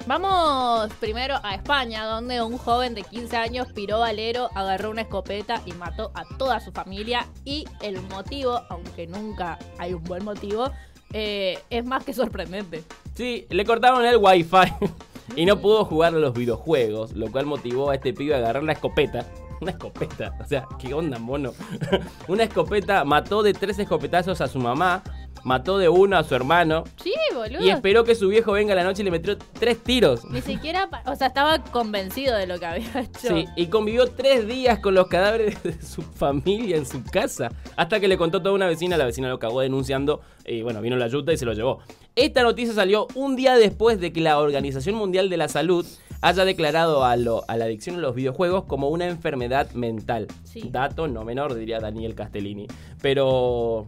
Vamos 0.07 0.93
primero 1.01 1.37
a 1.43 1.57
España, 1.57 2.05
donde 2.05 2.41
un 2.41 2.57
joven 2.57 2.95
de 2.95 3.03
15 3.03 3.37
años 3.37 3.73
piró 3.73 3.99
valero, 3.99 4.49
agarró 4.55 4.91
una 4.91 5.03
escopeta 5.03 5.61
y 5.67 5.73
mató 5.73 6.13
a 6.15 6.23
toda 6.39 6.61
su 6.61 6.71
familia. 6.71 7.27
Y 7.45 7.65
el 7.81 8.01
motivo, 8.03 8.61
aunque 8.69 9.09
nunca 9.09 9.59
hay 9.79 9.93
un 9.95 10.05
buen 10.05 10.25
motivo, 10.25 10.71
eh, 11.13 11.59
es 11.69 11.85
más 11.85 12.05
que 12.05 12.15
sorprendente. 12.15 12.85
Sí, 13.15 13.47
le 13.51 13.65
cortaron 13.65 14.05
el 14.05 14.19
wifi 14.19 14.73
y 15.37 15.47
no 15.47 15.61
pudo 15.61 15.85
jugar 15.85 16.15
a 16.15 16.19
los 16.19 16.33
videojuegos, 16.33 17.13
lo 17.13 17.31
cual 17.33 17.47
motivó 17.47 17.91
a 17.91 17.97
este 17.97 18.13
pibe 18.13 18.35
a 18.35 18.39
agarrar 18.39 18.63
la 18.63 18.73
escopeta. 18.73 19.27
Una 19.63 19.71
escopeta, 19.71 20.35
o 20.41 20.45
sea, 20.45 20.67
¿qué 20.81 20.93
onda, 20.93 21.19
mono? 21.21 21.53
Una 22.29 22.43
escopeta, 22.43 23.05
mató 23.05 23.43
de 23.45 23.55
tres 23.55 23.79
escopetazos 23.79 24.41
a 24.41 24.49
su 24.49 24.59
mamá, 24.59 25.05
mató 25.45 25.79
de 25.79 25.89
uno 25.89 26.17
a 26.17 26.25
su 26.25 26.35
hermano 26.35 26.83
Sí, 27.03 27.13
boludo. 27.33 27.63
y 27.65 27.71
esperó 27.71 28.03
que 28.03 28.17
su 28.17 28.27
viejo 28.29 28.53
venga 28.53 28.73
a 28.73 28.77
la 28.77 28.83
noche 28.85 29.03
y 29.03 29.05
le 29.05 29.13
metió 29.13 29.39
tres 29.39 29.79
tiros. 29.83 30.25
Ni 30.25 30.41
siquiera, 30.41 30.89
o 31.07 31.15
sea, 31.15 31.29
estaba 31.29 31.63
convencido 31.63 32.37
de 32.37 32.49
lo 32.49 32.59
que 32.59 32.67
había 32.67 33.01
hecho. 33.01 33.29
Sí, 33.37 33.47
y 33.55 33.67
convivió 33.67 34.09
tres 34.09 34.49
días 34.49 34.81
con 34.81 34.95
los 34.95 35.07
cadáveres 35.07 35.63
de 35.63 35.81
su 35.81 36.03
familia 36.03 36.77
en 36.77 36.85
su 36.87 37.03
casa. 37.05 37.51
Hasta 37.77 38.01
que 38.01 38.09
le 38.09 38.19
contó 38.19 38.43
toda 38.43 38.55
una 38.55 38.67
vecina, 38.67 38.97
la 38.97 39.05
vecina 39.05 39.29
lo 39.29 39.39
cagó 39.39 39.61
denunciando. 39.61 40.23
Y 40.45 40.63
bueno, 40.63 40.81
vino 40.81 40.97
la 40.97 41.07
yuta 41.07 41.33
y 41.33 41.37
se 41.37 41.45
lo 41.45 41.53
llevó. 41.53 41.79
Esta 42.17 42.43
noticia 42.43 42.75
salió 42.75 43.07
un 43.15 43.37
día 43.37 43.55
después 43.55 44.01
de 44.01 44.13
que 44.13 44.21
la 44.21 44.39
Organización 44.39 44.97
Mundial 44.97 45.31
de 45.31 45.37
la 45.37 45.49
Salud 45.49 45.87
haya 46.23 46.45
declarado 46.45 47.05
a, 47.05 47.17
lo- 47.17 47.45
a 47.49 47.57
la 47.57 47.67
adicción 47.67 47.97
a 47.97 47.99
los 47.99 48.15
videojuegos 48.15 48.65
como 48.65 48.89
una 48.89 49.07
enfermedad 49.07 49.71
mental. 49.73 50.29
Sí. 50.45 50.69
Dato 50.71 51.07
no 51.09 51.25
menor, 51.25 51.55
diría 51.55 51.79
Daniel 51.81 52.15
Castellini. 52.15 52.67
Pero 53.03 53.87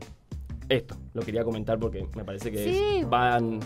esto 0.69 0.97
lo 1.15 1.23
quería 1.23 1.45
comentar 1.45 1.79
porque 1.79 2.07
me 2.15 2.25
parece 2.25 2.51
que 2.53 2.99
es- 3.01 3.09
van 3.09 3.61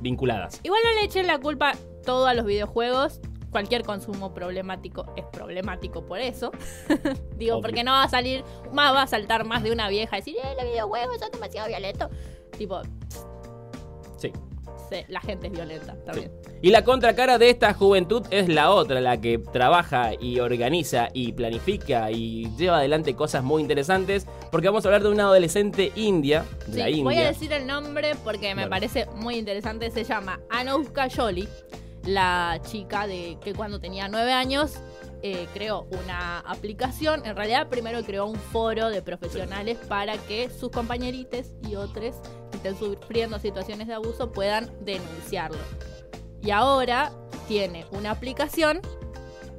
vinculadas. 0.00 0.60
Igual 0.62 0.80
no 0.84 0.92
le 1.00 1.04
echen 1.06 1.26
la 1.26 1.38
culpa 1.40 1.72
todo 2.04 2.26
a 2.26 2.34
los 2.34 2.46
videojuegos. 2.46 3.20
Cualquier 3.50 3.84
consumo 3.84 4.34
problemático 4.34 5.06
es 5.16 5.24
problemático 5.32 6.04
por 6.04 6.18
eso. 6.20 6.50
Digo, 7.38 7.54
Obvio. 7.56 7.62
porque 7.62 7.84
no 7.84 7.92
va 7.92 8.02
a 8.02 8.08
salir, 8.08 8.44
más 8.72 8.94
va 8.94 9.02
a 9.02 9.06
saltar 9.06 9.44
más 9.46 9.62
de 9.62 9.72
una 9.72 9.88
vieja 9.88 10.16
y 10.16 10.20
decir, 10.20 10.36
eh, 10.36 10.54
los 10.60 10.70
videojuegos 10.70 11.18
son 11.20 11.30
demasiado 11.30 11.66
violentos. 11.68 12.10
Tipo, 12.58 12.82
Sí. 14.18 14.32
La 15.08 15.20
gente 15.20 15.46
es 15.48 15.52
violenta 15.52 15.96
también. 16.04 16.32
Y 16.62 16.70
la 16.70 16.84
contracara 16.84 17.38
de 17.38 17.50
esta 17.50 17.74
juventud 17.74 18.22
es 18.30 18.48
la 18.48 18.70
otra, 18.70 19.00
la 19.00 19.20
que 19.20 19.38
trabaja 19.38 20.12
y 20.18 20.40
organiza 20.40 21.08
y 21.12 21.32
planifica 21.32 22.10
y 22.10 22.50
lleva 22.56 22.78
adelante 22.78 23.14
cosas 23.14 23.42
muy 23.44 23.62
interesantes, 23.62 24.26
porque 24.50 24.68
vamos 24.68 24.84
a 24.84 24.88
hablar 24.88 25.02
de 25.02 25.10
una 25.10 25.24
adolescente 25.24 25.92
india, 25.96 26.44
de 26.66 26.84
Sí, 26.84 26.96
la 26.98 27.02
voy 27.04 27.18
a 27.18 27.26
decir 27.28 27.52
el 27.52 27.66
nombre 27.66 28.12
porque 28.24 28.48
me 28.54 28.62
Bueno. 28.62 28.70
parece 28.70 29.06
muy 29.14 29.36
interesante. 29.36 29.90
Se 29.90 30.04
llama 30.04 30.40
Anoushka 30.50 31.08
Jolie, 31.14 31.48
la 32.04 32.60
chica 32.62 33.06
de 33.06 33.36
que 33.42 33.52
cuando 33.52 33.80
tenía 33.80 34.08
nueve 34.08 34.32
años 34.32 34.74
eh, 35.22 35.48
creó 35.54 35.86
una 36.04 36.40
aplicación. 36.40 37.24
En 37.26 37.34
realidad, 37.34 37.68
primero 37.68 38.02
creó 38.04 38.26
un 38.26 38.36
foro 38.36 38.90
de 38.90 39.02
profesionales 39.02 39.76
para 39.88 40.16
que 40.18 40.48
sus 40.50 40.70
compañerites 40.70 41.54
y 41.68 41.74
otros 41.74 42.14
estén 42.56 42.76
sufriendo 42.78 43.38
situaciones 43.38 43.86
de 43.86 43.94
abuso 43.94 44.32
puedan 44.32 44.70
denunciarlo. 44.84 45.58
Y 46.42 46.50
ahora 46.50 47.12
tiene 47.48 47.86
una 47.90 48.10
aplicación 48.10 48.80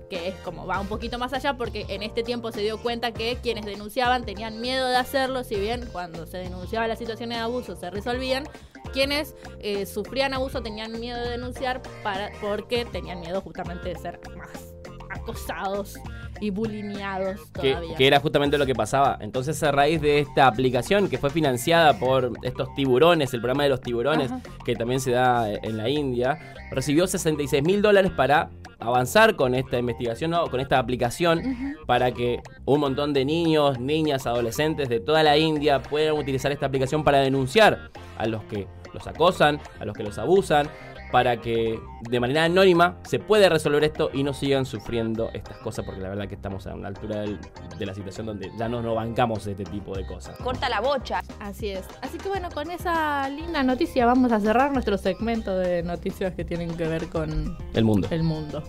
que 0.10 0.30
es 0.30 0.36
como 0.36 0.66
va 0.66 0.80
un 0.80 0.88
poquito 0.88 1.18
más 1.18 1.34
allá 1.34 1.58
porque 1.58 1.86
en 1.90 2.02
este 2.02 2.24
tiempo 2.24 2.52
se 2.52 2.62
dio 2.62 2.82
cuenta 2.82 3.12
que 3.12 3.38
quienes 3.42 3.66
denunciaban 3.66 4.26
tenían 4.26 4.62
miedo 4.62 4.88
de 4.88 4.96
hacerlo, 4.96 5.44
si 5.44 5.56
bien 5.56 5.88
cuando 5.92 6.26
se 6.26 6.38
denunciaba 6.38 6.88
las 6.88 7.00
situaciones 7.00 7.38
de 7.38 7.44
abuso 7.44 7.76
se 7.76 7.90
resolvían, 7.90 8.48
quienes 8.94 9.36
eh, 9.60 9.86
sufrían 9.86 10.34
abuso 10.34 10.62
tenían 10.62 10.98
miedo 11.00 11.22
de 11.22 11.32
denunciar 11.32 11.82
para, 12.04 12.32
porque 12.40 12.86
tenían 12.86 13.20
miedo 13.20 13.42
justamente 13.42 13.90
de 13.90 13.96
ser 14.00 14.22
más 14.38 14.77
acosados 15.18 16.00
y 16.40 16.50
bulineados 16.52 17.40
Que, 17.62 17.72
todavía. 17.72 17.96
que 17.96 18.08
era 18.08 18.20
justamente 18.20 18.58
lo 18.58 18.66
que 18.66 18.76
pasaba. 18.76 19.18
Entonces, 19.22 19.62
a 19.64 19.72
raíz 19.72 20.02
de 20.02 20.20
esta 20.20 20.48
aplicación 20.48 21.10
que 21.10 21.18
fue 21.18 21.30
financiada 21.30 21.98
por 22.00 22.32
estos 22.44 22.74
tiburones, 22.76 23.34
el 23.34 23.42
programa 23.42 23.64
de 23.64 23.70
los 23.70 23.82
tiburones, 23.82 24.32
Ajá. 24.32 24.42
que 24.66 24.76
también 24.76 25.00
se 25.00 25.12
da 25.12 25.52
en 25.52 25.78
la 25.78 25.90
India, 25.90 26.38
recibió 26.72 27.08
66 27.08 27.64
mil 27.64 27.82
dólares 27.82 28.12
para 28.16 28.50
avanzar 28.80 29.36
con 29.36 29.56
esta 29.56 29.80
investigación, 29.80 30.30
¿no? 30.32 30.46
con 30.52 30.60
esta 30.60 30.78
aplicación, 30.78 31.42
para 31.88 32.12
que 32.12 32.42
un 32.66 32.80
montón 32.80 33.12
de 33.14 33.26
niños, 33.26 33.80
niñas, 33.80 34.28
adolescentes 34.28 34.88
de 34.90 35.00
toda 35.00 35.24
la 35.24 35.38
India 35.38 35.82
puedan 35.82 36.16
utilizar 36.16 36.52
esta 36.52 36.68
aplicación 36.68 37.04
para 37.04 37.20
denunciar 37.20 37.90
a 38.20 38.28
los 38.28 38.44
que 38.44 38.68
los 38.94 39.08
acosan, 39.08 39.60
a 39.80 39.86
los 39.86 39.96
que 39.98 40.04
los 40.04 40.18
abusan, 40.20 40.70
para 41.12 41.38
que 41.42 41.80
de 42.02 42.20
manera 42.20 42.44
anónima 42.46 42.98
se 43.06 43.20
pueda 43.20 43.50
resolver 43.50 43.84
esto 43.84 44.10
y 44.14 44.24
no 44.24 44.34
sigan 44.34 44.66
sufriendo 44.66 45.30
estas 45.34 45.58
cosas, 45.58 45.86
porque 45.86 46.02
la 46.02 46.10
verdad 46.10 46.28
que 46.28 46.34
estamos 46.36 46.66
a 46.68 46.74
una 46.76 46.88
altura 46.90 47.22
del- 47.22 47.40
de 47.78 47.86
la 47.86 47.94
situación 47.94 48.26
donde 48.26 48.52
ya 48.58 48.68
no 48.68 48.82
nos 48.82 48.96
bancamos 48.96 49.46
este 49.48 49.64
tipo 49.64 49.96
de 49.96 50.06
cosas. 50.06 50.36
Corta 50.38 50.68
la 50.70 50.82
bocha. 50.82 51.22
Así 51.40 51.70
es. 51.70 51.86
Así 52.02 52.18
que 52.18 52.28
bueno, 52.28 52.50
con 52.52 52.70
esa 52.72 53.30
linda 53.30 53.64
noticia 53.64 54.06
vamos 54.06 54.32
a 54.32 54.40
cerrar 54.40 54.72
nuestro 54.74 54.98
segmento 54.98 55.56
de 55.58 55.84
noticias 55.84 56.34
que 56.36 56.44
tienen 56.44 56.76
que 56.76 56.88
ver 56.88 57.08
con 57.10 57.58
El 57.74 57.84
mundo. 57.86 58.08
el 58.12 58.24
mundo. 58.24 58.64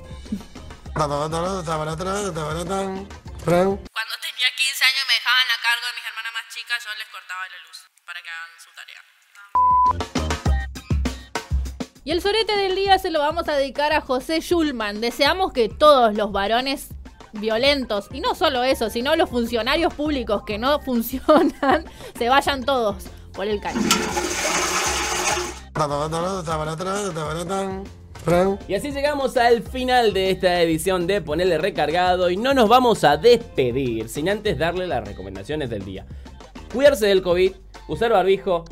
Cuando 0.95 1.29
tenía 4.21 4.49
15 4.57 4.85
años 4.85 5.05
me 5.07 5.15
dejaban 5.15 5.49
a 5.49 5.59
cargo 5.63 5.87
de 5.87 5.93
mis 5.95 6.05
hermanas 6.07 6.33
más 6.35 6.45
chicas, 6.55 6.85
yo 6.85 6.91
les 6.99 7.09
cortaba 7.09 7.49
la 7.49 7.59
luz 7.67 7.79
para 8.07 8.21
que 8.23 8.31
hagan 8.31 8.51
su 8.59 8.71
tarea. 8.75 10.18
Y 12.09 12.11
el 12.11 12.23
sorete 12.23 12.57
del 12.57 12.75
día 12.75 12.99
se 12.99 13.11
lo 13.11 13.19
vamos 13.19 13.51
a 13.51 13.57
dedicar 13.59 13.93
a 13.93 14.01
José 14.01 14.41
Schulman. 14.41 15.03
Deseamos 15.03 15.53
que 15.53 15.69
todos 15.69 16.15
los 16.15 16.33
varones 16.33 16.89
violentos. 17.35 18.09
Y 18.11 18.23
no 18.23 18.35
solo 18.35 18.63
eso, 18.63 18.89
sino 18.89 19.15
los 19.15 19.29
funcionarios 19.29 19.93
públicos 19.93 20.43
que 20.47 20.57
no 20.57 20.81
funcionan, 20.87 21.85
se 22.17 22.31
vayan 22.31 22.65
todos 22.65 23.05
por 23.35 23.47
el 23.47 23.61
caño. 23.61 23.83
Y 28.67 28.75
así 28.75 28.91
llegamos 28.91 29.37
al 29.37 29.63
final 29.63 30.15
de 30.15 30.31
esta 30.31 30.63
edición 30.63 31.07
de 31.07 31.21
Ponerle 31.21 31.59
Recargado 31.59 32.31
y 32.31 32.39
no 32.39 32.55
nos 32.55 32.71
vamos 32.71 33.05
a 33.05 33.19
despedir 33.19 34.09
sin 34.09 34.31
antes 34.31 34.57
darle 34.57 34.87
las 34.87 35.07
recomendaciones 35.07 35.69
del 35.69 35.85
día. 35.85 36.07
Cuidarse 36.73 37.07
del 37.07 37.21
COVID, 37.21 37.53
usar 37.87 38.13
barbijo, 38.13 38.65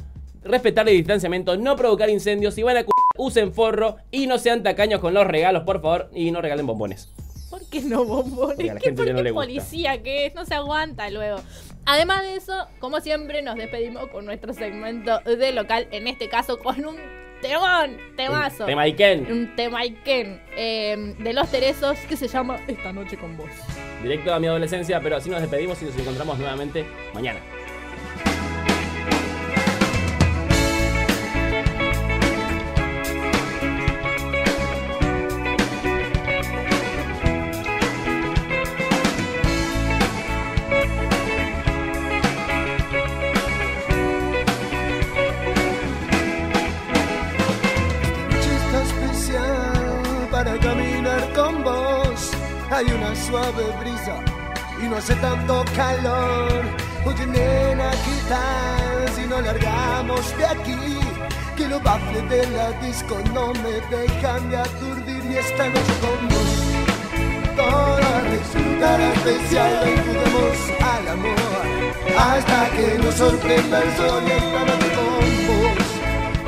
respetar 0.42 0.88
el 0.88 0.96
distanciamiento, 0.96 1.54
no 1.58 1.76
provocar 1.76 2.08
incendios, 2.08 2.56
y 2.56 2.62
van 2.62 2.78
a 2.78 2.84
usen 3.18 3.52
forro 3.52 3.96
y 4.10 4.26
no 4.26 4.38
sean 4.38 4.62
tacaños 4.62 5.00
con 5.00 5.14
los 5.14 5.26
regalos, 5.26 5.64
por 5.64 5.80
favor, 5.80 6.10
y 6.14 6.30
no 6.30 6.40
regalen 6.40 6.66
bombones. 6.66 7.08
¿Por 7.50 7.64
qué 7.68 7.80
no 7.80 8.04
bombones? 8.04 8.56
Porque 8.56 8.70
a 8.70 8.74
la 8.74 8.80
¿Qué 8.80 8.86
gente 8.88 9.04
por 9.04 9.14
no 9.14 9.22
le 9.22 9.30
gusta. 9.30 9.46
policía 9.46 10.02
que 10.02 10.26
es? 10.26 10.34
No 10.34 10.44
se 10.44 10.54
aguanta 10.54 11.08
luego. 11.10 11.38
Además 11.84 12.22
de 12.22 12.34
eso, 12.36 12.66
como 12.80 13.00
siempre, 13.00 13.42
nos 13.42 13.54
despedimos 13.56 14.08
con 14.08 14.24
nuestro 14.24 14.52
segmento 14.52 15.20
de 15.20 15.52
local, 15.52 15.86
en 15.92 16.08
este 16.08 16.28
caso 16.28 16.58
con 16.58 16.84
un 16.84 16.96
temón, 17.40 17.96
temazo. 18.16 18.64
Un 18.64 18.68
tema 18.70 18.82
Iken. 18.86 19.30
Un 19.30 19.54
tema 19.54 19.80
Iken, 19.84 20.42
eh, 20.56 21.14
de 21.18 21.32
los 21.32 21.48
Teresos 21.50 21.96
que 22.08 22.16
se 22.16 22.26
llama 22.26 22.58
Esta 22.66 22.92
noche 22.92 23.16
con 23.16 23.36
vos. 23.36 23.50
Directo 24.02 24.34
a 24.34 24.40
mi 24.40 24.48
adolescencia, 24.48 25.00
pero 25.00 25.16
así 25.16 25.30
nos 25.30 25.40
despedimos 25.40 25.80
y 25.82 25.84
nos 25.84 25.96
encontramos 25.96 26.38
nuevamente 26.38 26.84
mañana. 27.14 27.38
Calor. 55.76 56.62
Oye, 57.04 57.26
nena, 57.26 57.90
¿qué 58.04 58.16
tal 58.28 59.14
si 59.14 59.26
nos 59.28 59.42
largamos 59.44 60.36
de 60.38 60.46
aquí? 60.46 60.98
Que 61.56 61.68
los 61.68 61.82
baffles 61.82 62.28
de 62.28 62.46
la 62.56 62.70
disco 62.80 63.16
no 63.32 63.52
me 63.62 63.74
dejan 63.94 64.50
de 64.50 64.56
aturdir 64.56 65.22
y 65.30 65.36
esta 65.36 65.68
noche 65.68 65.94
con 66.04 66.28
vos. 66.28 66.58
Todo 67.56 68.10
resultará 68.34 69.12
especial, 69.12 69.84
juguemos 70.04 70.58
al 70.94 71.08
amor. 71.08 71.64
Hasta 72.18 72.70
que 72.76 72.98
nos 72.98 73.14
sorprenda 73.14 73.82
el 73.82 73.96
sol 73.96 74.22
y 74.26 74.30
esta 74.30 74.60
noche 74.64 74.88
con 74.94 75.04
vos 75.46 75.86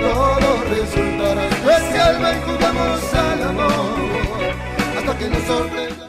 todo 0.01 0.64
resultará 0.71 1.45
especial, 1.49 2.19
ven, 2.23 2.41
jugamos 2.43 3.14
al 3.14 3.43
amor, 3.43 4.55
hasta 4.97 5.19
que 5.19 5.29
nos 5.29 5.43
sorprenda. 5.43 6.09